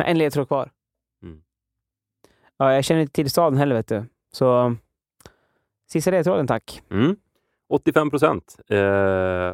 [0.03, 0.71] En ledtråd kvar.
[1.23, 1.41] Mm.
[2.57, 4.05] Ja, jag känner inte till staden heller, vet du.
[4.31, 4.75] Så
[5.91, 6.81] sista ledtråden, tack.
[6.89, 7.15] Mm.
[7.69, 9.53] 85 procent eh,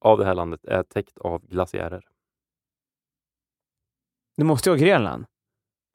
[0.00, 2.04] av det här landet är täckt av glaciärer.
[4.36, 5.24] Det måste ju vara Grönland.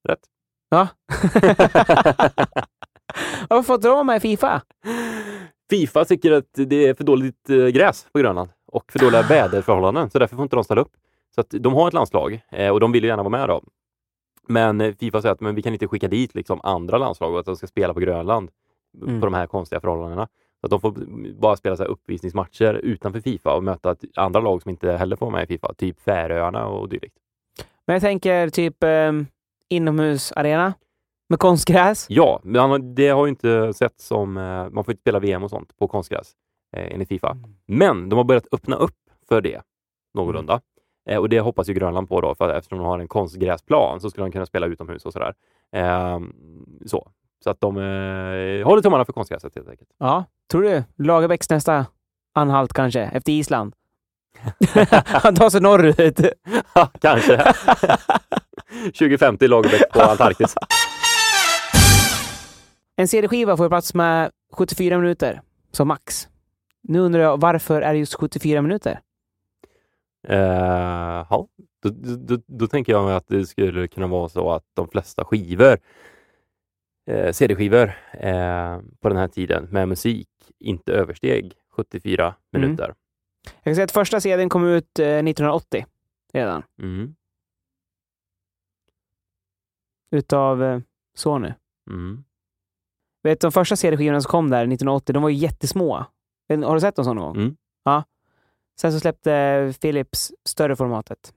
[0.08, 0.19] Rätt.
[0.69, 0.88] Ja.
[3.49, 4.62] Varför får inte de med Fifa?
[5.69, 10.10] Fifa tycker att det är för dåligt eh, gräs på Grönland och för dåliga väderförhållanden,
[10.10, 10.91] så därför får inte de ställa upp.
[11.36, 13.63] Så att de har ett landslag eh, och de vill ju gärna vara med då.
[14.47, 17.39] Men eh, Fifa säger att men vi kan inte skicka dit liksom andra landslag och
[17.39, 18.52] att de ska spela på Grönland
[19.02, 19.19] Mm.
[19.19, 20.28] på de här konstiga förhållandena.
[20.63, 20.91] Att de får
[21.39, 25.43] bara spela så uppvisningsmatcher utanför Fifa och möta andra lag som inte heller får med
[25.43, 27.15] i Fifa, typ Färöarna och dylikt.
[27.88, 29.12] Men jag tänker typ eh,
[29.69, 30.73] inomhusarena
[31.30, 32.06] med konstgräs.
[32.10, 34.38] Ja, men det har ju inte sett som...
[34.38, 36.32] eh, Man får inte spela VM och sånt på konstgräs
[36.78, 37.38] eh, enligt Fifa.
[37.67, 38.95] Men de har börjat öppna upp
[39.28, 39.62] för det
[40.13, 40.62] någorlunda.
[41.10, 43.99] Eh, och det hoppas ju Grönland på då, för att eftersom de har en konstgräsplan
[44.02, 45.34] så skulle de kunna spela utomhus och sådär.
[45.76, 46.19] Eh,
[46.86, 47.12] så.
[47.43, 49.89] Så att de eh, håller tummarna för konstgräset helt enkelt.
[49.97, 50.84] Ja, tror du?
[50.97, 51.86] Lagerbäcks nästa
[52.34, 53.73] anhalt kanske, efter Island.
[55.06, 56.19] Han tar sig norrut.
[56.75, 57.38] Ja, Kanske.
[58.84, 60.56] 2050 Lagerbäck på Antarktis.
[62.95, 66.27] En CD-skiva får plats med 74 minuter som max.
[66.82, 68.99] Nu undrar jag, varför är det just 74 minuter?
[70.27, 70.38] Eh,
[71.29, 71.47] ja,
[71.84, 75.25] då, då, då, då tänker jag att det skulle kunna vara så att de flesta
[75.25, 75.77] skivor,
[77.06, 82.36] eh, CD-skivor eh, på den här tiden med musik inte översteg 74 Mm.
[82.62, 82.94] minuter.
[83.54, 85.86] Jag kan säga att första CDn kom ut eh, 1980
[86.34, 86.63] redan.
[86.80, 87.16] Mm.
[90.12, 90.80] Utav eh,
[91.16, 91.54] Sony.
[91.89, 92.24] Mm.
[93.24, 96.06] Vet de första CD-skivorna som kom där 1980, de var ju jättesmå.
[96.50, 97.36] Har du sett dem sån någon gång?
[97.44, 97.56] Mm.
[97.84, 98.04] Ja.
[98.80, 101.34] Sen så släppte Philips större formatet.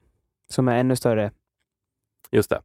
[0.49, 1.31] Som är ännu större.
[2.31, 2.61] Just det.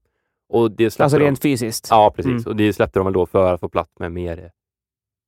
[0.51, 1.87] Och det Alltså de, rent fysiskt.
[1.89, 2.31] Ja, precis.
[2.31, 2.43] Mm.
[2.45, 4.51] Och det släppte de väl då för att få plats med mer,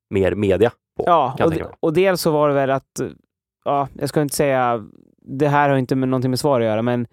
[0.10, 1.04] mer media på.
[1.08, 3.02] Ja, och, de- och dels så var det väl att,
[3.66, 4.86] ja, jag ska inte säga,
[5.22, 7.08] det här har inte med någonting med svar att göra, men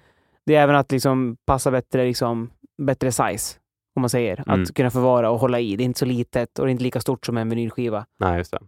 [0.46, 2.50] det är även att liksom passa bättre, liksom,
[2.82, 3.58] bättre size,
[3.94, 4.44] om man säger.
[4.46, 4.62] Mm.
[4.62, 5.76] Att kunna förvara och hålla i.
[5.76, 8.06] Det är inte så litet och det är inte lika stort som en vinylskiva.
[8.20, 8.58] Nej, just det.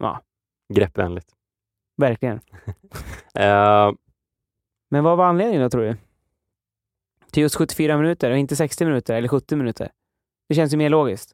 [0.00, 0.20] Ja.
[0.74, 1.28] Greppvänligt.
[1.96, 2.40] Verkligen.
[3.38, 3.92] Eh,
[4.90, 5.96] Men vad var anledningen då, tror du?
[7.36, 9.90] Till just 74 minuter och inte 60 minuter eller 70 minuter?
[10.48, 11.32] Det känns ju mer logiskt.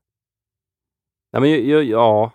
[1.33, 2.33] nej, men, ju- ja,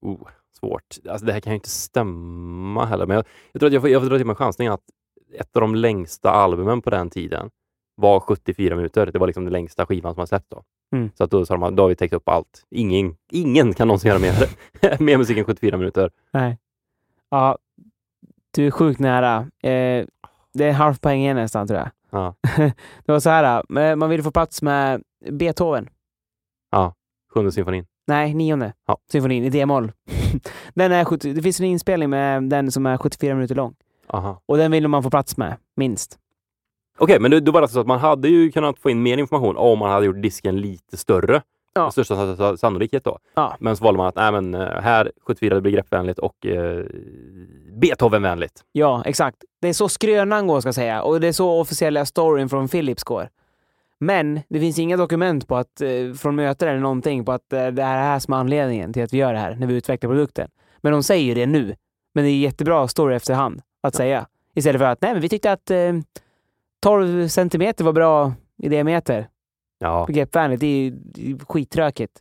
[0.00, 0.28] oh,
[0.60, 0.96] svårt.
[1.08, 3.90] Alltså, det här kan ju inte stämma heller, men jag, jag tror att jag får,
[3.90, 4.80] jag får dra till med chansningen att
[5.32, 7.50] ett av de längsta albumen på den tiden
[7.94, 9.06] var 74 minuter.
[9.06, 10.62] Det var liksom den längsta skivan som man sett då.
[10.92, 11.10] Mm.
[11.14, 12.66] Så att då sa de att då har vi täckt upp allt.
[12.70, 14.48] Ingen, ingen kan någonsin göra mer,
[15.02, 16.10] mer musik än 74 minuter.
[16.32, 16.58] Nej.
[17.30, 17.58] Ja,
[18.50, 19.36] du är sjukt nära.
[19.62, 20.06] Eh,
[20.54, 21.90] det är en halv poäng igen nästan, tror jag.
[22.10, 22.34] Ja.
[23.06, 25.88] det var så här, eh, man ville få plats med Beethoven.
[27.34, 27.86] Sjunde symfonin.
[28.06, 28.98] Nej, nionde Ja.
[29.12, 29.92] symfonin i D-moll.
[30.74, 33.74] den är 70, det finns en inspelning med den som är 74 minuter lång.
[34.08, 34.42] Aha.
[34.46, 36.18] Och den ville man få plats med, minst.
[36.98, 39.02] Okej, men då, då var det alltså så att man hade ju kunnat få in
[39.02, 41.42] mer information om man hade gjort disken lite större.
[41.76, 41.82] Ja.
[41.84, 43.18] Med största sa- sa- sannolikhet då.
[43.34, 43.56] Ja.
[43.60, 46.84] Men så valde man att nej, men, eh, här 74 det blir greppvänligt och eh,
[47.80, 48.64] Beethovenvänligt.
[48.72, 49.36] Ja, exakt.
[49.60, 51.02] Det är så skrönan går, ska jag säga.
[51.02, 53.28] Och det är så officiella storyn från Philips går.
[53.98, 57.58] Men det finns inga dokument på att, eh, från möten eller någonting på att eh,
[57.58, 59.74] det är det här som är anledningen till att vi gör det här, när vi
[59.74, 60.48] utvecklar produkten.
[60.80, 61.74] Men de säger det nu.
[62.14, 64.26] Men det är jättebra story efterhand att säga.
[64.54, 65.92] Istället för att, nej men vi tyckte att eh,
[66.82, 69.28] 12 centimeter var bra i diameter.
[69.78, 72.20] Ja, Greppvänligt, det är ju det är skittråkigt.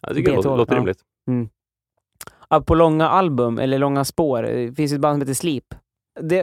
[0.00, 0.78] jag tycker det låter, Beethoven, låter ja.
[0.78, 1.04] rimligt.
[2.48, 5.74] Ja, på långa album, eller långa spår, eh, finns ett band som heter Sleep.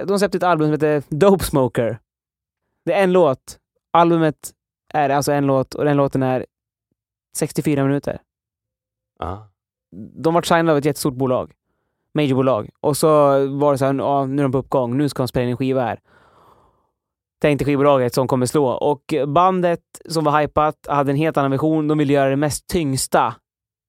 [0.08, 2.00] De släppte ett album som heter Dope Smoker.
[2.86, 3.60] Det är en låt.
[3.92, 4.52] Albumet
[4.94, 6.46] är alltså en låt och den låten är
[7.38, 8.22] 64 minuter.
[9.20, 9.50] Ja.
[9.96, 11.54] De var signade av ett jättestort bolag.
[12.14, 12.70] Majorbolag.
[12.80, 13.08] Och så
[13.48, 15.50] var det så här, ja, nu är de på uppgång, nu ska de spela in
[15.50, 16.00] en skiva här.
[17.40, 18.66] Tänkte skivbolaget som kommer slå.
[18.68, 21.88] Och bandet som var hypat hade en helt annan vision.
[21.88, 23.36] De ville göra det mest tyngsta,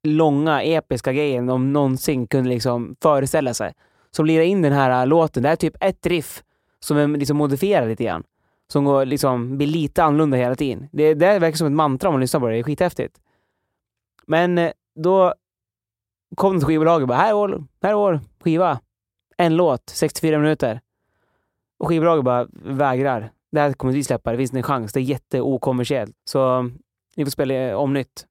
[0.08, 3.72] långa, episka grejen de någonsin kunde liksom föreställa sig.
[4.10, 5.42] Så lirar in den här äh, låten.
[5.42, 6.42] Det är typ ett riff
[6.80, 8.24] som är liksom modifierat lite grann.
[8.68, 10.88] Som går, liksom, blir lite annorlunda hela tiden.
[10.92, 12.52] Det, det verkar som ett mantra om man lyssnar på det.
[12.52, 13.20] Det är skithäftigt.
[14.26, 15.34] Men eh, då
[16.36, 18.80] kom det till skivbolaget och bara, här är här är vår skiva.
[19.36, 20.80] En låt, 64 minuter.
[21.78, 23.32] Och skivbolaget bara vägrar.
[23.52, 24.92] Det här kommer vi släppa, det finns en chans.
[24.92, 26.16] Det är jätteokommersiellt.
[26.30, 26.62] Så
[27.16, 28.26] ni får spela om nytt.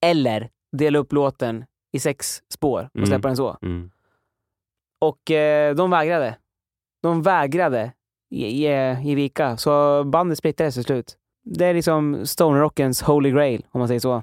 [0.00, 3.06] Eller dela upp låten i sex spår och Mm.
[3.06, 3.56] släppa den så.
[3.62, 3.90] Mm.
[5.00, 6.36] Och eh, de vägrade.
[7.02, 7.92] De vägrade
[8.30, 9.56] ge, ge, ge vika.
[9.56, 11.16] Så bandet splittrades till slut.
[11.44, 14.22] Det är liksom stonerrockens holy grail, om man säger så.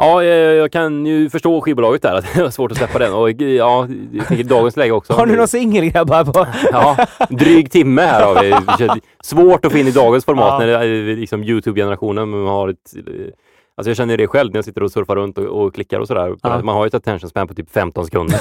[0.00, 3.12] Ja, jag, jag kan ju förstå skivbolaget där, att det var svårt att släppa den.
[3.14, 5.12] Och ja, jag tänker dagens läge också.
[5.12, 6.24] Har ni någon singel grabbar?
[6.24, 6.46] På?
[6.72, 9.00] Ja, dryg timme här har vi.
[9.22, 10.58] Svårt att få in i dagens format Ja.
[10.58, 10.74] när det
[11.12, 12.32] är liksom Youtube-generationen.
[12.46, 13.02] har ett, eh,
[13.76, 16.06] alltså jag känner det själv när jag sitter och surfar runt och, och klickar och
[16.06, 16.36] sådär.
[16.42, 16.62] Ja.
[16.62, 18.40] Man har ju ett attention span på typ 15 sekunder.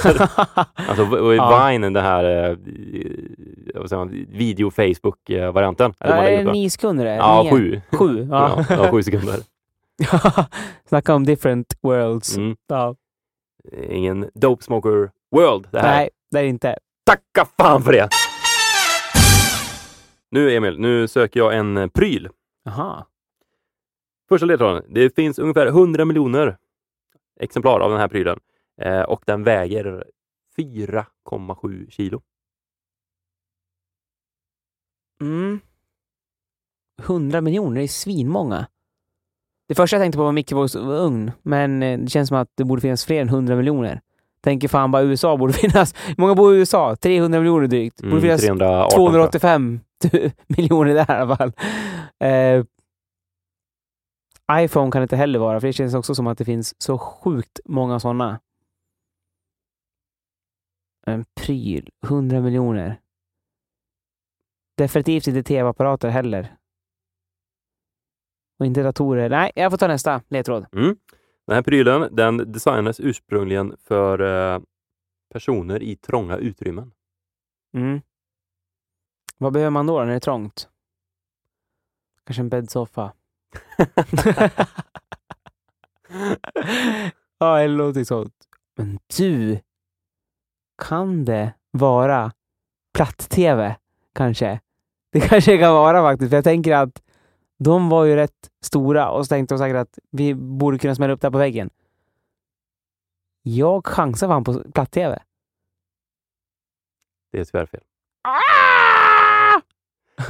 [0.89, 1.67] alltså och i Ja.
[1.67, 2.55] Vine, den här eh,
[4.27, 5.93] video-Facebook-varianten.
[5.99, 7.05] Är det nio sekunder?
[7.05, 7.15] det?
[7.15, 7.81] Ja, sju.
[7.91, 8.27] Sju?
[8.31, 9.35] Ja, ja, sju sekunder.
[10.85, 12.37] Snacka om different worlds.
[12.37, 12.55] Mm.
[12.67, 12.95] Ja.
[13.89, 15.95] Ingen Dope Smoker World det här.
[15.95, 16.77] Nej, det är det inte.
[17.05, 18.09] Tacka fan för det!
[20.31, 22.29] Nu Emil, nu söker jag en eh, pryl.
[22.63, 23.05] Jaha.
[24.29, 24.83] Första ledtråden.
[24.89, 26.57] Det finns ungefär 100 miljoner
[27.39, 28.39] exemplar av den här prylen
[28.81, 30.03] eh, och den väger
[30.57, 32.21] 4,7 kilo.
[35.21, 35.59] Mm.
[37.01, 38.67] 100 miljoner, är svinmånga.
[39.69, 42.81] Det första jag tänkte på var mikrovågsugn, men eh, det känns som att det borde
[42.81, 44.01] finnas fler än 100 miljoner.
[44.41, 45.95] Tänker fan bara USA borde finnas.
[46.07, 46.95] Hur många bor i USA?
[46.95, 48.01] 300 miljoner drygt.
[48.01, 49.11] Borde Mm, finnas 318 tror jag.
[49.11, 49.79] 285
[50.47, 51.51] miljoner där i alla fall.
[52.19, 52.63] Eh,
[54.63, 56.97] iPhone kan det inte heller vara, för det känns också som att det finns så
[56.97, 58.39] sjukt många sådana.
[61.05, 62.99] En pryl, 100 miljoner.
[64.77, 66.55] Definitivt inte tv-apparater heller.
[68.59, 69.29] Och inte datorer.
[69.29, 70.65] Nej, jag får ta nästa ledtråd.
[70.73, 70.95] Mm.
[71.47, 74.59] Den här prylen den designades ursprungligen för eh,
[75.33, 76.91] personer i trånga utrymmen.
[77.73, 78.01] Mm.
[79.37, 80.69] Vad behöver man då när det är trångt?
[82.25, 83.13] Kanske en bäddsoffa.
[87.37, 88.35] ja, eller någonting sånt.
[88.77, 89.59] Men du,
[90.77, 92.31] kan det vara
[92.93, 93.75] platt-tv?
[94.13, 94.59] Kanske?
[95.11, 97.01] Det kanske kan vara faktiskt, för jag tänker att
[97.59, 101.13] de var ju rätt stora och så tänkte de säkert att vi borde kunna smälla
[101.13, 101.69] upp det här på väggen.
[103.41, 105.19] Jag chansar fan på platt-tv.
[107.31, 107.83] Det är tyvärr fel.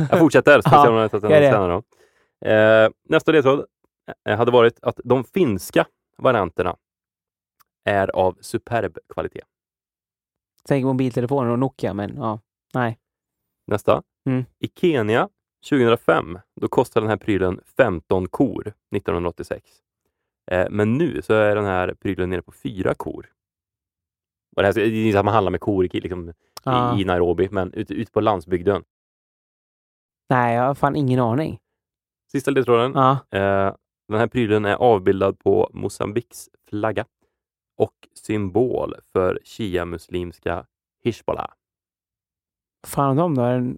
[0.10, 1.84] Jag fortsätter, Ja, jag då.
[2.50, 3.66] Eh, nästa ledtråd
[4.26, 5.86] eh, hade varit att de finska
[6.18, 6.78] varianterna
[7.86, 9.42] är av superb kvalitet.
[10.64, 12.40] Tänk mobiltelefoner och Nokia, men ja,
[12.74, 13.00] nej.
[13.68, 14.04] Nästa.
[14.26, 14.46] Mm.
[14.60, 15.30] I Kenya
[15.70, 18.62] 2005, då kostade den här prylen 15 kor
[18.96, 19.70] 1986.
[20.52, 23.32] Eh, men nu så är den här prylen nere på fyra kor
[24.56, 26.98] Och det, här, det är inte att man handlar med kor liksom, Ja.
[26.98, 28.84] i, i Nairobi, men ute, ute på landsbygden.
[30.30, 31.60] Nej, jag har fan ingen aning.
[32.32, 32.92] Sista ledtråden.
[32.96, 33.12] Ja.
[33.38, 33.76] Eh,
[34.08, 37.06] den här prylen är avbildad på Mosambiks flagga
[37.78, 40.66] och symbol för shia-muslimska.
[41.26, 41.48] Vad
[42.88, 43.42] fan de då?
[43.42, 43.78] En,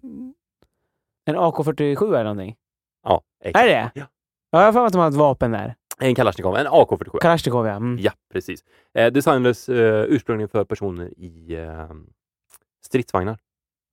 [1.24, 2.56] en AK47 eller någonting?
[3.02, 3.66] Ja, Är exakt.
[3.66, 4.06] det Ja.
[4.50, 5.74] Ja, jag har för mig att de har ett vapen där.
[5.98, 7.18] En Kalashnikov, en AK47.
[7.20, 7.72] Kalashnikov, ja.
[7.72, 7.98] Mm.
[8.00, 8.60] Ja, precis.
[8.94, 11.90] Eh, designades eh, ursprungligen för personer i eh,
[12.86, 13.38] stridsvagnar.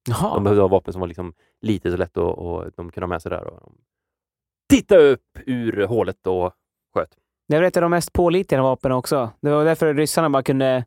[0.06, 0.39] De Jaha.
[0.39, 3.22] behövde ha vapen som var liksom lite så lätt och, och de kunde ha med
[3.22, 3.44] sig där.
[3.44, 3.76] Och de
[4.70, 6.54] tittade upp ur hålet och
[6.94, 7.10] sköt.
[7.48, 9.30] Det väl ett av de mest pålitliga vapnen också.
[9.42, 10.86] Det var därför ryssarna bara kunde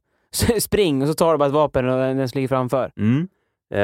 [0.61, 2.85] springa och så tar du bara ett vapen och den ligger framför.
[2.85, 3.27] Eh,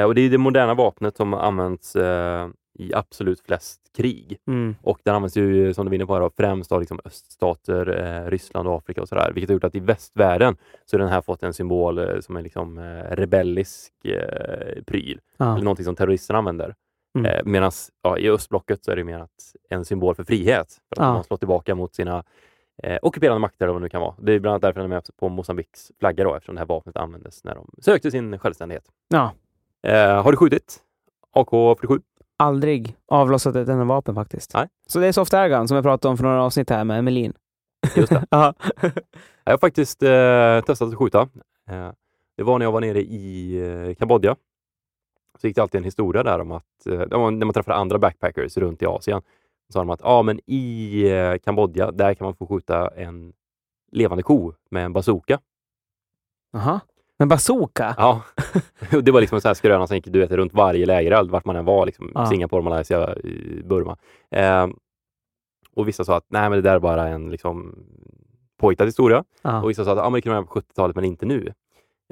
[0.04, 2.48] och det är det moderna vapnet som används eh,
[2.78, 4.38] i absolut flest krig.
[4.46, 4.76] Mm.
[4.82, 7.88] Och den används ju, som du var inne på, här, främst av liksom öststater,
[8.26, 9.32] eh, Ryssland och Afrika och sådär.
[9.34, 12.36] Vilket har gjort att i västvärlden så har den här fått en symbol eh, som
[12.36, 15.20] är liksom eh, rebellisk eh, pryl.
[15.36, 15.52] Ja.
[15.52, 16.74] Eller någonting som terroristerna använder.
[17.18, 17.30] Mm.
[17.32, 17.72] Eh, Medan
[18.02, 20.66] ja, i östblocket så är det mer att en symbol för frihet.
[20.88, 21.12] För att Ja.
[21.12, 22.24] man slår tillbaka mot sina
[22.82, 24.14] eh, ockuperande makter eller vad det nu kan vara.
[24.18, 26.66] Det är bland annat därför den är med på Mosambiks flagga då, eftersom det här
[26.66, 28.84] vapnet användes när de sökte sin självständighet.
[29.08, 29.32] Ja.
[29.86, 30.80] Eh, har du skjutit
[31.34, 32.00] AK47?
[32.36, 34.54] Aldrig avlossat ett enda vapen faktiskt.
[34.54, 34.68] Nej.
[34.86, 37.32] Så det är soft airgun som jag pratade om för några avsnitt här med Melin.
[37.96, 38.26] Just det.
[38.30, 38.54] Ja.
[39.44, 41.20] Jag har faktiskt eh, testat att skjuta.
[41.70, 41.90] Eh,
[42.36, 43.56] det var när jag var nere i
[43.88, 44.36] eh, Kambodja.
[45.40, 48.56] Så gick det alltid en historia där om att eh, när man träffade andra backpackers
[48.56, 49.22] runt i Asien.
[49.66, 53.32] Så sa de att ah, men i eh, Kambodja, där kan man få skjuta en
[53.92, 55.40] levande ko med en bazooka.
[56.52, 56.80] Jaha.
[57.18, 57.94] Men bazooka?
[57.98, 58.22] Ja,
[59.02, 61.44] det var liksom en sån här skröna som gick du vet, runt varje lägereld, vart
[61.44, 61.86] man än var.
[61.86, 62.26] Liksom, Ja.
[62.26, 63.14] Singapore, Malaysia,
[63.64, 63.96] Burma.
[64.30, 64.66] Eh,
[65.74, 67.74] och vissa sa att nej, men det där är bara en liksom,
[68.60, 69.24] påhittad historia.
[69.42, 69.62] Ja.
[69.62, 71.52] Och vissa sa att ah, men det kan vara på 70-talet, men inte nu.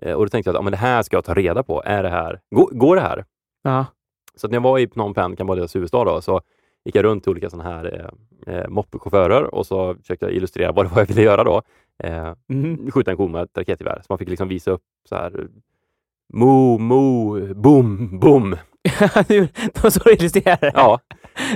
[0.02, 1.82] Eh, och då tänkte jag att ah, men det här ska jag ta reda på.
[1.84, 3.24] Är det här, går, går det här?
[3.62, 3.86] Ja.
[4.34, 6.40] Så när jag var i Phnom Penh, Kambodjas huvudstad, då, så
[6.84, 8.10] gick jag runt till olika sådana här
[8.46, 11.62] eh, eh, moppechaufförer och så försökte jag illustrera vad det var jag ville göra då.
[11.98, 12.90] Eh, Mhm.
[12.90, 13.96] skjuta en ko med ett raketgevär.
[14.00, 15.48] Så man fick liksom visa upp så här
[16.32, 18.56] Mo, mo, boom, boom.
[19.28, 20.72] Du- det var så du illustrerade.
[20.74, 21.00] Ja.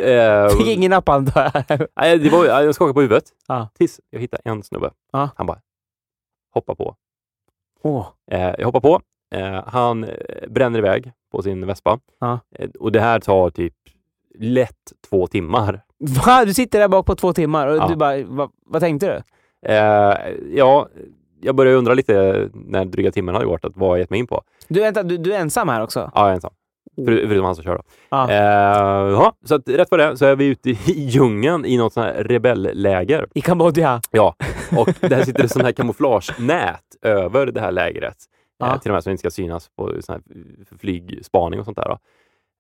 [0.03, 1.89] Eh, Fick ingen napp antar jag.
[1.97, 3.69] nej, det var, jag skakade på huvudet Ja.
[3.75, 4.91] tills jag hittade en snubbe.
[5.13, 5.29] Ja.
[5.37, 5.61] Han bara
[6.55, 6.95] hoppa på.
[7.83, 8.07] Åh.
[8.31, 9.01] Eh, jag hoppar på.
[9.35, 11.99] Eh, han eh, bränner iväg på sin vespa.
[12.21, 12.41] Ja.
[12.59, 13.75] Eh, och det här tar typ
[14.39, 15.83] lätt två timmar.
[16.27, 16.45] Va?
[16.45, 17.89] Du sitter där bak på två timmar och Ja.
[17.89, 19.23] du bara, va, vad tänkte du?
[19.73, 20.17] Eh,
[20.55, 20.89] ja,
[21.43, 24.19] jag började undra lite när dryga timmen hade gått, att vad har jag gett mig
[24.21, 24.43] in på?
[24.69, 26.11] Du, vänta, du, du är ensam här också?
[26.15, 26.53] Ja, jag är ensam.
[26.97, 27.83] För, förutom han som kör då.
[28.09, 28.31] Ja.
[28.31, 31.93] Eh, ja, så att rätt för det så är vi ute i djungeln i något
[31.93, 33.27] sånt här rebellläger.
[33.35, 34.01] I Kambodja?
[34.11, 34.35] Ja,
[34.79, 38.17] och där sitter det sån här kamouflagenät över det här lägret.
[38.59, 38.67] Ja.
[38.75, 40.23] Eh, till och med som inte ska synas på sån här
[40.79, 41.99] flygspaning och sånt där.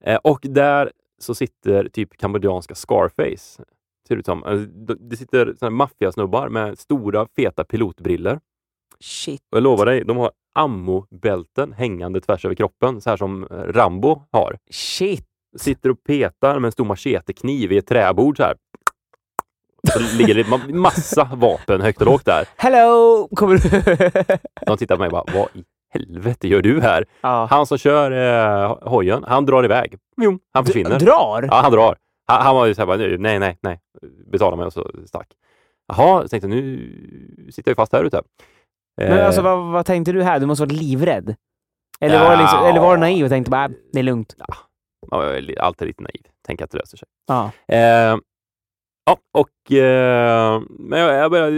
[0.04, 0.90] Eh, och där
[1.20, 3.62] så sitter typ kambodjanska Scarface.
[4.08, 4.44] Ser det ut som.
[4.44, 4.52] Eh,
[4.98, 8.40] Det sitter maffiasnubbar med stora feta pilotbriller.
[9.00, 9.40] Shit.
[9.52, 13.56] Och jag lovar dig, de har ammobälten hängande tvärs över kroppen, så här som eh,
[13.56, 14.56] Rambo har.
[14.70, 15.26] Shit.
[15.58, 18.54] Sitter och petar med en stor machetekniv i ett träbord så här.
[19.92, 22.48] Så ligger det ma- massa vapen högt och lågt där.
[22.56, 23.28] Hello!
[23.36, 23.68] Kommer du?
[24.66, 27.04] De tittar på mig och bara, vad i helvete gör du här?
[27.20, 27.46] ja.
[27.50, 28.10] Han som kör
[28.62, 29.94] eh, hojen, han drar iväg.
[30.22, 30.98] Jo, han försvinner.
[30.98, 31.42] Drar?
[31.50, 31.96] Ja, han drar.
[32.26, 33.80] Han, han var ju så här, bara, "Nu, nej, nej, nej,
[34.32, 35.28] betala mig och så stack.
[35.88, 38.22] Jaha, tänkte nu sitter jag fast här ute.
[38.96, 40.40] Men Eh, alltså, vad, vad tänkte du här?
[40.40, 41.34] Du måste varit livrädd.
[42.00, 42.68] Eller var, det liksom, Ja.
[42.68, 44.34] eller var du naiv och tänkte bara, äh, det är lugnt?
[45.10, 47.08] ja, är li- alltid lite naiv, tänker att det löser sig.
[47.26, 47.50] Ja.
[47.68, 47.78] Eh,
[49.06, 51.50] ja, och eh, men jag, jag började,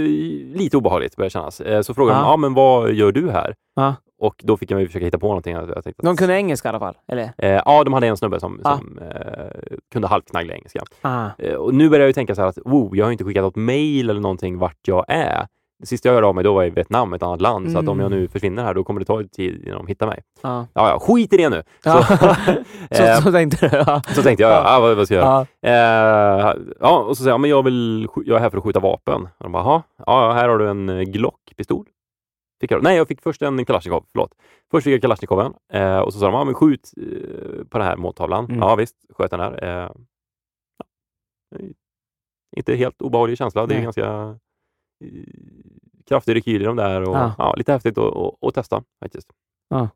[0.58, 1.60] lite obehagligt började kännas.
[1.60, 2.30] Eh, så frågade de, Ja.
[2.30, 3.54] ja men vad gör du här?
[3.74, 3.94] Ja.
[4.18, 5.54] Och då fick jag mig försöka hitta på någonting.
[5.54, 6.98] Jag, jag tänkte att, De kunde engelska i alla fall?
[7.08, 7.32] Eller?
[7.38, 8.76] eh, ja, de hade en snubbe som, Ja.
[8.78, 10.80] som eh, kunde halvknagglig engelska.
[11.00, 11.28] Ah.
[11.58, 13.56] Och nu börjar jag ju tänka så här att, wow, jag har inte skickat något
[13.56, 15.46] mail eller någonting vart jag är.
[15.82, 17.72] Det sista jag hörde av mig då var i Vietnam, ett annat land.
[17.72, 18.18] Så att om jag Mm.
[18.20, 20.22] nu försvinner här, då kommer det ta tid innan de hittar mig.
[20.42, 20.66] Ja.
[20.74, 21.62] Ja, ja, skit i det nu!
[21.84, 22.02] Ja.
[22.02, 22.16] Så,
[22.96, 23.76] Så, eh, så tänkte du?
[23.76, 24.02] Ja.
[24.06, 25.46] så tänkte jag, ja, vad, vad ska jag göra?
[25.60, 25.68] Ja.
[25.68, 28.80] Eh, ja, och så säger jag, men jag, vill, jag är här för att skjuta
[28.80, 29.22] vapen.
[29.22, 31.86] Och de bara, "Jaha, ja, här har du en eh, Glock-pistol.
[32.60, 34.34] Fick jag, nej, jag fick först en Kalashnikov, förlåt.
[34.70, 37.86] Först fick jag Kalashnikoven eh, och så sa de, ja, men skjut eh, på den
[37.86, 38.44] här måltavlan.
[38.44, 38.58] Mm.
[38.58, 39.82] Ja, visst, sköt den där.
[39.84, 39.90] Eh.
[42.56, 44.36] Inte helt obehaglig känsla, det är ganska
[46.12, 47.34] kraftig rekyl i de där och Ja.
[47.38, 47.54] ja.
[47.56, 49.28] lite häftigt att- testa faktiskt.
[49.68, 49.88] Ja.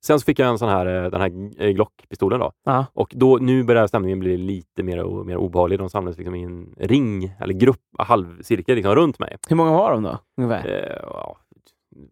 [0.00, 2.52] Sen så fick jag en sån här, eh, den här eh, Glock-pistolen då.
[2.64, 2.86] Ja.
[2.92, 5.78] Och då, nu börjar stämningen bli lite mer, mer obehaglig.
[5.78, 9.36] De samlades liksom i en ring, eller grupp, halvcirkel liksom, runt mig.
[9.48, 10.68] Hur många var de då, ungefär?
[10.68, 11.36] Eh, ja,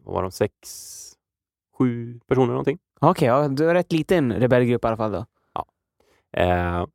[0.03, 0.53] vad var de, sex,
[1.77, 2.77] sju personer någonting.
[3.01, 5.25] Okej, ja, du är rätt liten rebellgrupp i alla fall då.
[6.37, 6.85] Eh,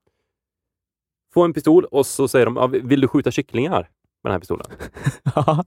[1.34, 3.90] få en pistol och så säger de, ja, vill du skjuta kycklingar
[4.22, 4.66] med den här pistolen?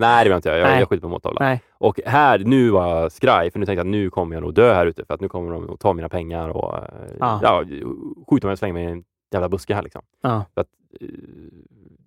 [0.00, 0.58] Nej, det vill jag inte göra.
[0.58, 0.78] Jag, Nej.
[0.78, 1.40] jag skjuter på måltavla.
[1.40, 1.62] Nej.
[1.74, 4.54] Och här, nu var jag skraj, för nu tänkte jag att nu kommer jag nog
[4.54, 6.82] dö här ute, för att nu kommer de att ta mina pengar och eh,
[7.20, 7.64] Ja.
[8.30, 10.02] skjuta mig och slänga mig i en jävla buske här liksom.
[10.22, 10.44] Ja.
[10.54, 10.68] För att,
[11.00, 11.08] eh,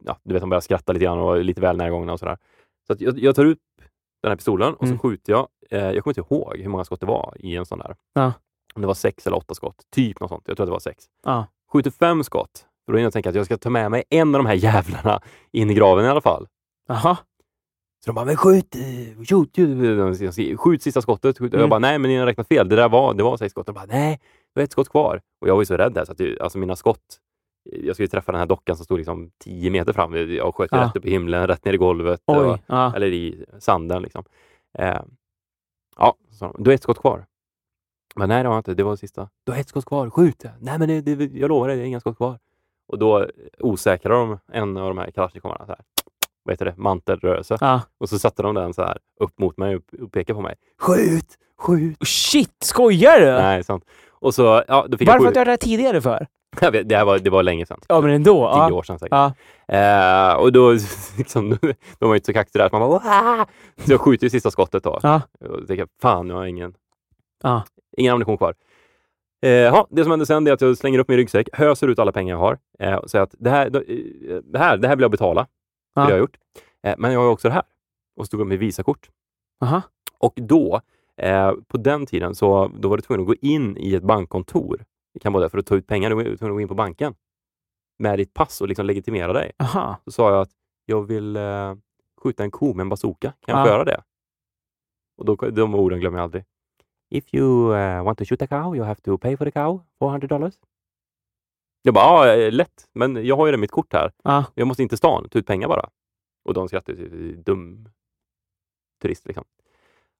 [0.05, 2.37] ja, du vet, de börjar skratta lite grann och lite väl närgångna och sådär.
[2.87, 3.59] Så att jag, jag tar upp
[4.21, 4.97] den här pistolen och Mm.
[4.97, 5.47] så skjuter jag.
[5.69, 7.95] Eh, jag kommer inte ihåg hur många skott det var i en sån där.
[8.13, 8.33] Ja.
[8.75, 9.75] Om det var sex eller åtta skott.
[9.91, 10.43] Typ något sånt.
[10.47, 11.05] Jag tror att det var sex.
[11.25, 11.45] Ja.
[11.73, 12.65] Skjuter fem skott.
[12.85, 14.53] För då hinner jag tänka att jag ska ta med mig en av de här
[14.55, 15.21] jävlarna
[15.51, 16.47] in i graven i alla fall.
[16.87, 17.17] Jaha.
[18.05, 18.75] Så de bara, men skjut!
[19.29, 19.55] Skjut,
[20.35, 21.37] skjut, skjut sista skottet.
[21.39, 21.53] Skjut.
[21.53, 21.61] Mm.
[21.61, 22.69] Jag bara, nej men ni har räknat fel.
[22.69, 23.65] Det där var, det var sex skott.
[23.65, 24.19] De bara, nej,
[24.53, 25.21] det var ett skott kvar.
[25.41, 27.19] Och jag var ju så rädd där så att det, alltså mina skott,
[27.63, 30.13] jag skulle träffa den här dockan som stod liksom tio meter fram.
[30.13, 30.77] Jag sköt Ja.
[30.83, 32.21] rätt upp i himlen, rätt ner i golvet.
[32.25, 32.61] Oj.
[32.67, 32.95] Ja.
[32.95, 34.23] eller i sanden liksom.
[34.79, 35.01] Eh,
[35.97, 37.25] ja, så, du har ett skott kvar.
[38.15, 38.73] Men nej, det jag inte.
[38.73, 39.29] Det var det sista.
[39.43, 40.09] Du har ett skott kvar.
[40.09, 40.43] Skjut!
[40.59, 42.39] Nej, men det, det, jag lovar dig, det är inga skott kvar.
[42.87, 43.27] Och då
[43.59, 45.81] osäkrade de en av de här kalasjnikovarna så här.
[46.43, 46.73] Vad heter det?
[46.77, 47.57] Mantelrörelse.
[47.61, 47.81] Ja.
[47.97, 50.55] Och så satte de den så här upp mot mig och pekade på mig.
[50.79, 51.25] Skjut!
[51.57, 51.97] Skjut!
[52.07, 53.25] Shit, skojar du?
[53.31, 53.85] Nej, sant.
[54.09, 56.27] Och så, ja, då fick Varför har jag du gjort det här tidigare för?
[56.61, 57.79] Jag vet, det, här var, det var länge sedan.
[57.87, 58.33] Ja, men ändå.
[58.53, 58.73] Tio Ja.
[58.73, 59.33] år sedan säkert.
[59.67, 59.77] Ja.
[59.77, 60.71] Eh, och då,
[61.17, 61.49] liksom,
[61.99, 63.45] de var ju inte så kaxiga där, så man bara Wah!
[63.85, 64.99] Så jag skjuter ju sista skottet då.
[65.03, 65.21] Ja.
[65.39, 66.73] Och tänker fan, nu har jag ingen,
[67.43, 67.63] Ja.
[67.97, 68.53] ingen ammunition kvar.
[69.43, 71.99] Eh, ja, det som händer sen är att jag slänger upp min ryggsäck, höser ut
[71.99, 74.95] alla pengar jag har eh, och säger att det här, eh, det här, det här
[74.95, 75.47] vill jag betala.
[75.95, 76.37] Det har jag gjort.
[76.83, 77.63] Eh, men jag har också det här.
[78.15, 79.09] Och så tog jag med Visakort.
[79.63, 79.81] Aha.
[80.17, 80.81] Och då,
[81.17, 84.85] eh, på den tiden, så då var du tvungen att gå in i ett bankkontor
[85.15, 86.09] i Kambodja för att ta ut pengar.
[86.09, 87.15] Du var tvungen att gå in på banken
[87.99, 89.51] med ditt pass och liksom legitimera dig.
[89.59, 89.97] Aha.
[90.05, 90.51] Så sa jag att
[90.85, 91.75] jag vill eh,
[92.23, 93.33] skjuta en ko med en bazooka.
[93.45, 93.63] Kan jag Ja.
[93.65, 94.03] få göra det?
[95.17, 96.43] Och då, de orden glömmer jag aldrig.
[97.13, 99.81] If you eh, want to shoot a cow, you have to pay for the cow,
[99.99, 100.53] 400 dollars.
[101.81, 104.11] Jag bara, ja, eh, lätt, men jag har ju det mitt kort här.
[104.23, 104.45] Ja.
[104.55, 105.89] Jag måste in till stan, ta ut pengar bara.
[106.45, 107.89] Och de skrattade ju, dum
[109.01, 109.43] turist liksom.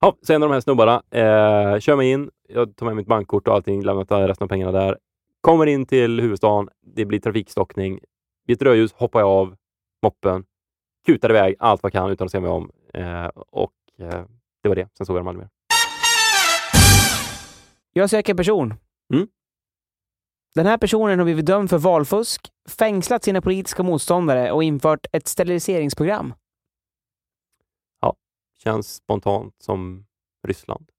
[0.02, 3.08] Ja, så en av de här snubbarna eh, kör mig in, jag tar med mitt
[3.08, 4.98] bankkort och allting, lämnar resten av pengarna där.
[5.42, 8.00] Kommer in till huvudstaden, det blir trafikstockning.
[8.48, 9.56] Vid ett rödljus hoppar jag av
[10.04, 10.46] moppen,
[11.06, 12.72] kutar iväg allt vad jag kan utan att se mig om.
[12.94, 14.26] Eh, och eh,
[14.64, 14.88] det var det.
[14.98, 15.50] Sen såg jag dem aldrig mer.
[17.94, 18.74] Jag söker person.
[19.14, 19.28] Mm.
[20.56, 25.28] Den här personen har blivit dömd för valfusk, fängslat sina politiska motståndare och infört ett
[25.28, 26.34] steriliseringsprogram.
[28.64, 30.06] Känns spontant som
[30.48, 30.90] Ryssland.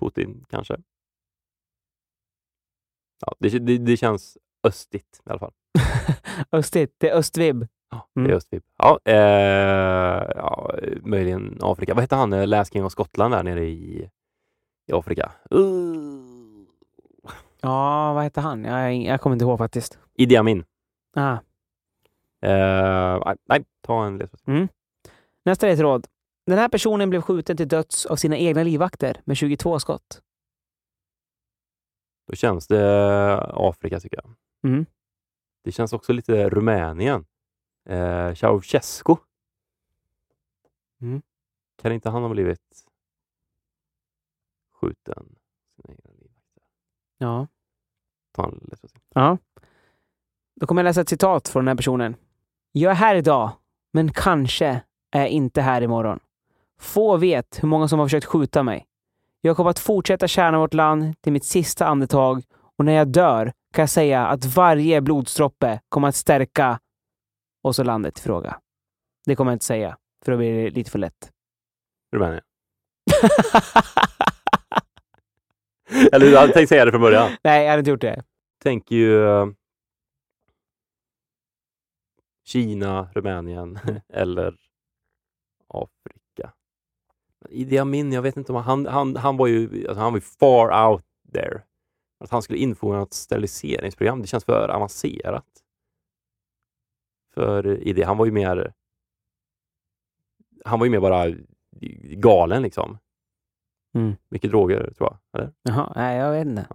[0.00, 0.76] Putin kanske.
[3.20, 5.52] Ja, det, det, det känns östigt i alla fall.
[6.52, 6.94] Östigt.
[6.98, 7.66] Det är östvibb.
[7.90, 8.28] Ja, Mm.
[8.28, 8.62] det är östvib.
[8.76, 11.94] Ja, eh, ja, möjligen Afrika.
[11.94, 14.10] Vad hette han, Last King of Scotland där nere i,
[14.88, 15.32] i Afrika?
[15.54, 16.38] Uh.
[17.60, 18.64] Ja, vad heter han?
[18.64, 19.98] Jag, jag kommer inte ihåg faktiskt.
[20.14, 20.64] Idi Amin.
[21.16, 21.38] Ah.
[22.42, 24.68] Eh, nej, ta en ledtråd.
[25.44, 26.06] Nästa ledtråd.
[26.46, 30.22] Den här personen blev skjuten till döds av sina egna livvakter med 22 skott.
[32.26, 34.34] Då känns det Afrika tycker jag.
[34.70, 34.86] Mm.
[35.64, 37.24] Det känns också lite Rumänien.
[37.88, 39.16] Eh, Ceausescu.
[41.00, 41.22] Mm.
[41.82, 42.87] Kan inte han ha blivit
[44.80, 45.36] skjuten?
[45.76, 46.62] Sina egna livvakter?
[47.18, 47.46] Ja.
[48.36, 48.70] Ta en
[49.14, 49.38] ja.
[50.60, 52.16] Då kommer jag läsa ett citat från den här personen.
[52.72, 53.50] Jag är här idag,
[53.92, 56.20] men kanske är jag inte här imorgon.
[56.80, 58.86] Få vet hur många som har försökt skjuta mig.
[59.40, 62.42] Jag kommer att fortsätta tjäna vårt land till mitt sista andetag
[62.76, 66.80] och när jag dör kan jag säga att varje blodsdroppe kommer att stärka
[67.62, 68.60] och landet i fråga.
[69.26, 71.32] Det kommer jag inte säga, för då blir det lite för lätt.
[72.12, 72.42] Rumänien.
[76.12, 77.30] Eller du hade tänkt säga det från början.
[77.44, 78.24] Nej, jag hade inte gjort det.
[78.62, 79.46] Tänker ju eh,
[82.44, 83.78] Kina, Rumänien
[84.12, 84.56] eller
[85.68, 86.52] Afrika.
[87.48, 90.88] Idi Amin, jag vet inte om han, han, han var ju alltså han var far
[90.88, 91.62] out there.
[92.20, 95.44] Att han skulle infoga något steriliseringsprogram, det känns för avancerat.
[97.34, 98.72] För Idi, han var ju mer
[100.64, 101.34] han var ju mer bara
[102.16, 102.98] galen liksom.
[103.94, 104.16] Mm.
[104.28, 105.40] Mycket droger tror jag.
[105.40, 105.52] Eller?
[105.62, 106.66] Jaha, nej, jag vet inte.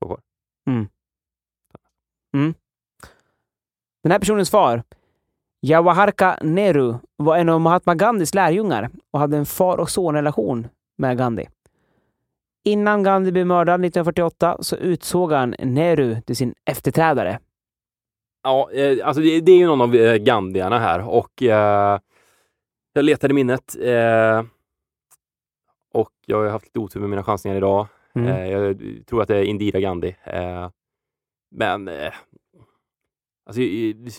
[0.00, 0.20] Två kvar.
[4.02, 4.82] Den här personens far,
[5.60, 10.68] Jawaharka Nehru, var en av Mahatma Gandhis lärjungar och hade en far och sonrelation
[10.98, 11.48] med Gandhi.
[12.64, 17.38] Innan Gandhi blev mördad 1948 så utsåg han Nehru till sin efterträdare.
[18.42, 22.00] Ja, eh, alltså det, är ju någon av eh, Gandhiarna här och eh,
[22.92, 23.76] Jag letade minnet
[25.96, 27.86] och jag har haft lite otur med mina chansningar idag.
[28.14, 28.28] Mm.
[28.28, 30.16] Eh, jag tror att det är Indira Gandhi.
[30.24, 30.70] Eh,
[31.50, 32.12] men eh,
[33.46, 33.62] alltså,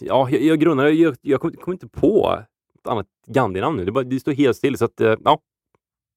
[0.06, 2.40] ja, jag, jag grunnar, jag, jag kommer inte på
[2.80, 3.86] ett annat Gandhi-namn nu.
[3.86, 5.40] Det, bara, det står helt still så att ja,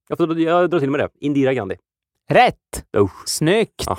[0.08, 1.08] jag, får, jag drar till med det.
[1.20, 1.76] Indira Gandhi.
[2.30, 2.86] Rätt!
[2.96, 3.28] Usch.
[3.28, 3.84] Snyggt!
[3.86, 3.96] Ja.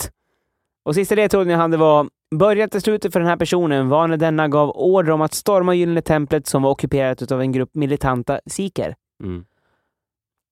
[0.84, 4.18] Och sista ledtråden jag hade var Början till slutet för den här personen var när
[4.18, 8.40] denna gav order om att storma Gyllene templet som var ockuperat av en grupp militanta
[8.46, 8.96] sikher.
[9.24, 9.46] Mm.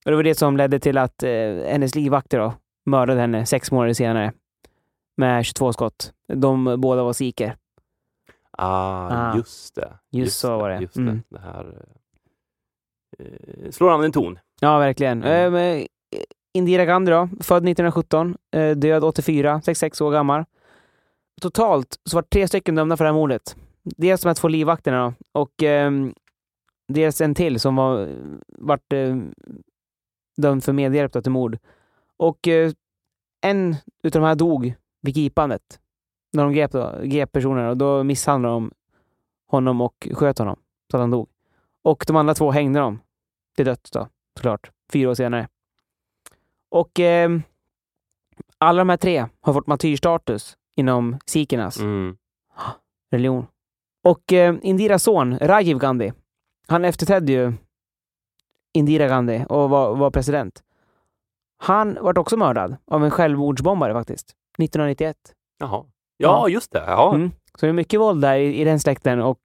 [0.06, 1.30] Och det var det som ledde till att eh,
[1.68, 2.54] hennes livvakter då,
[2.86, 4.34] mördade henne sex månader senare
[5.18, 6.14] med 22 skott.
[6.34, 7.56] De båda var sikher.
[8.52, 9.36] Ah, Ah.
[9.38, 9.94] just det.
[10.12, 10.80] Just så var det.
[10.82, 11.16] Just Mm.
[11.30, 11.36] det.
[11.38, 11.82] det här
[13.20, 14.40] eh, slår an en ton.
[14.62, 15.24] Ja, verkligen.
[15.24, 15.54] Mm.
[15.56, 15.86] Eh, eh,
[16.54, 20.46] Indira Gandhi då, född 1917, eh, död 84, 66 år gammal.
[21.42, 23.56] Totalt så var tre stycken dömda för det här mordet.
[23.84, 26.14] Dels de här två livvakterna då, och ehm,
[26.88, 28.10] dels en till som var
[28.48, 29.16] vart eh,
[30.42, 31.58] dömd för medhjälp till mord.
[32.18, 32.72] Och eh,
[33.42, 35.80] en utav de här dog vid gripandet.
[36.34, 38.72] När de grep, då, grep personen och då misshandlade de
[39.48, 40.60] honom och sköt honom
[40.92, 41.30] så att han dog.
[41.82, 43.00] Och de andra två hängde dem
[43.56, 45.48] till döds då, såklart, fyra år senare.
[46.70, 47.42] Och ehm,
[48.58, 52.18] alla de här tre har fått martyrstatus inom sikhernas Mm.
[53.12, 53.48] religion.
[54.04, 56.14] Och eh, Indiras son, Rajiv Gandhi,
[56.68, 57.54] han efterträdde ju
[58.74, 60.64] Indira Gandhi och var, var president.
[61.58, 65.18] Han vart också mördad av en självmordsbombare faktiskt, 1991.
[65.60, 65.86] Jaha.
[66.18, 66.50] Ja, Ja.
[66.50, 66.84] just det.
[66.88, 67.16] Ja.
[67.16, 67.32] Mm.
[67.60, 69.40] Så det är mycket våld där i, i den släkten och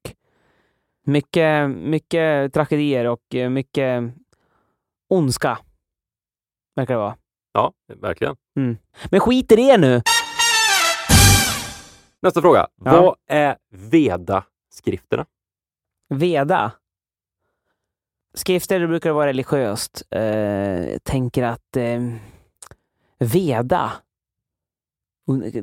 [1.05, 4.13] mycket, mycket tragedier och eh, mycket
[5.09, 5.57] ondska.
[6.75, 7.17] Verkar det vara.
[7.53, 8.35] ja, verkligen.
[9.11, 10.01] Men skit i det nu!
[12.21, 12.67] Nästa fråga.
[12.85, 13.01] Ja.
[13.01, 15.25] Vad är Veda-skrifterna?
[16.09, 16.71] Veda.
[18.35, 20.03] Skrifter det brukar vara religiöst.
[20.11, 22.01] Eh, tänker att eh,
[23.19, 23.91] Veda.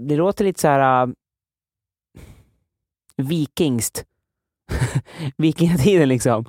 [0.00, 1.12] Det låter lite så här uh,
[3.16, 4.04] vikingst.
[5.36, 6.44] Vikingatiden liksom.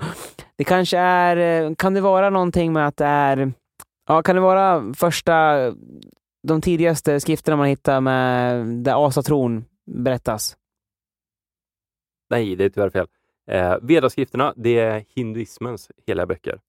[0.56, 3.54] Det kanske är, eh, kan det vara någonting med att det är,
[4.08, 5.58] ja kan det vara första,
[6.48, 10.58] de tidigaste skrifterna man hittar med där asatron berättas?
[12.30, 13.08] Nej, det är tyvärr fel.
[13.48, 16.60] Eh, Vedaskrifterna, det är hinduismens heliga böcker.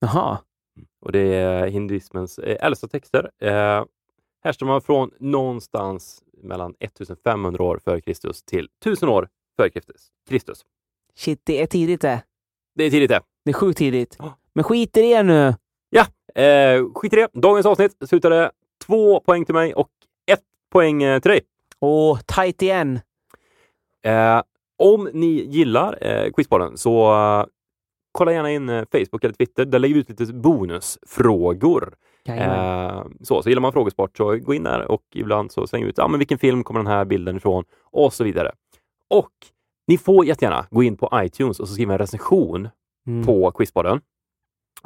[0.00, 0.38] Jaha.
[1.00, 3.30] Och det är hinduismens eh, äldsta texter.
[3.38, 3.84] Eh,
[4.44, 10.10] härstammar från någonstans mellan 1500 år före Kristus till 1000 år före Kristus.
[11.14, 12.22] Shit, det är tidigt det.
[12.74, 13.20] Det är tidigt det.
[13.44, 14.16] Det är sjukt tidigt.
[14.18, 14.38] Ja.
[14.52, 15.54] Men skit i det nu.
[16.36, 17.28] Eh, skit i det.
[17.32, 18.50] Dagens avsnitt slutade
[18.86, 19.88] två poäng till mig och
[20.26, 21.40] ett poäng eh, till dig.
[21.80, 23.00] Åh, tight igen.
[24.02, 24.42] Eh,
[24.78, 27.44] om ni gillar eh, Quizbollen så eh,
[28.12, 29.64] kolla gärna in eh, Facebook eller Twitter.
[29.64, 31.94] Där lägger vi ut lite bonusfrågor.
[32.28, 35.90] Eh, så, så gillar man frågesport så gå in där och ibland så slänger vi
[35.90, 38.52] ut ah, men vilken film kommer den här bilden ifrån och så vidare.
[39.10, 39.30] Och
[39.88, 42.68] ni får jättegärna gå in på iTunes och så skriva en recension
[43.08, 43.26] Mm.
[43.26, 44.00] på Quizbollen.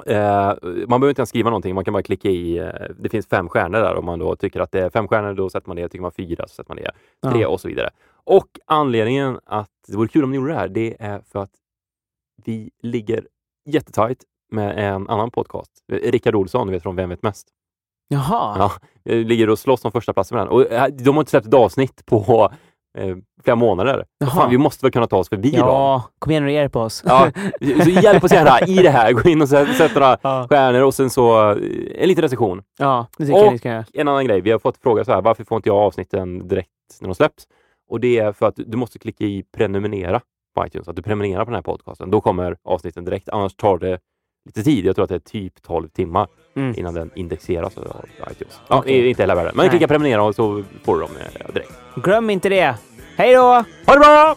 [0.06, 0.46] Eh,
[0.88, 2.68] man behöver inte ens skriva någonting, man kan bara klicka i, eh,
[2.98, 5.50] det finns fem stjärnor där om man då tycker att det är fem stjärnor, då
[5.50, 6.90] sätter man det, tycker man fyra så sätter man det,
[7.30, 7.48] tre Ja.
[7.48, 7.90] och så vidare.
[8.24, 11.50] Och anledningen att det vore kul om ni gjorde det här, det är för att
[12.44, 13.26] vi ligger
[13.68, 15.70] jättetajt med en annan podcast.
[15.92, 17.48] Rickard Olsson, du vet från Vem vet mest?
[18.08, 18.56] Jaha.
[18.58, 18.72] Ja,
[19.04, 20.52] vi ligger och slåss om första platsen med den.
[20.52, 22.50] Och eh, de har inte släppt ett avsnitt på
[22.98, 24.04] eh, flera månader.
[24.34, 25.54] Fan, vi måste väl kunna ta oss förbi?
[25.56, 27.02] Ja, kom igen och på oss.
[27.06, 27.30] Ja,
[27.84, 29.12] så hjälp oss gärna i det här.
[29.12, 30.46] Gå in och sätt, några ja.
[30.48, 31.56] stjärnor och sen så eh,
[32.02, 32.62] en liten recension.
[32.78, 33.84] ja, det tycker jag Och- ni ska göra.
[33.92, 36.70] En annan grej, vi har fått fråga så här, varför får inte jag avsnitten direkt
[37.00, 37.44] när de släpps?
[37.90, 40.20] Och det är för att du måste klicka i prenumerera
[40.54, 42.10] på iTunes, att du prenumererar på den här podcasten.
[42.10, 43.98] Då kommer avsnitten direkt, annars tar det
[44.44, 44.84] lite tid.
[44.84, 46.74] Jag tror att det är typ 12 timmar Mm.
[46.78, 48.60] innan den indexeras av iTunes.
[48.68, 49.08] Ja, Okej.
[49.08, 49.70] Inte hela världen, men Nej.
[49.70, 51.72] klicka prenumerera och så får du dem eh, direkt.
[51.96, 52.74] Glöm inte det.
[53.16, 53.40] Hej då!
[53.86, 54.36] Ha det bra!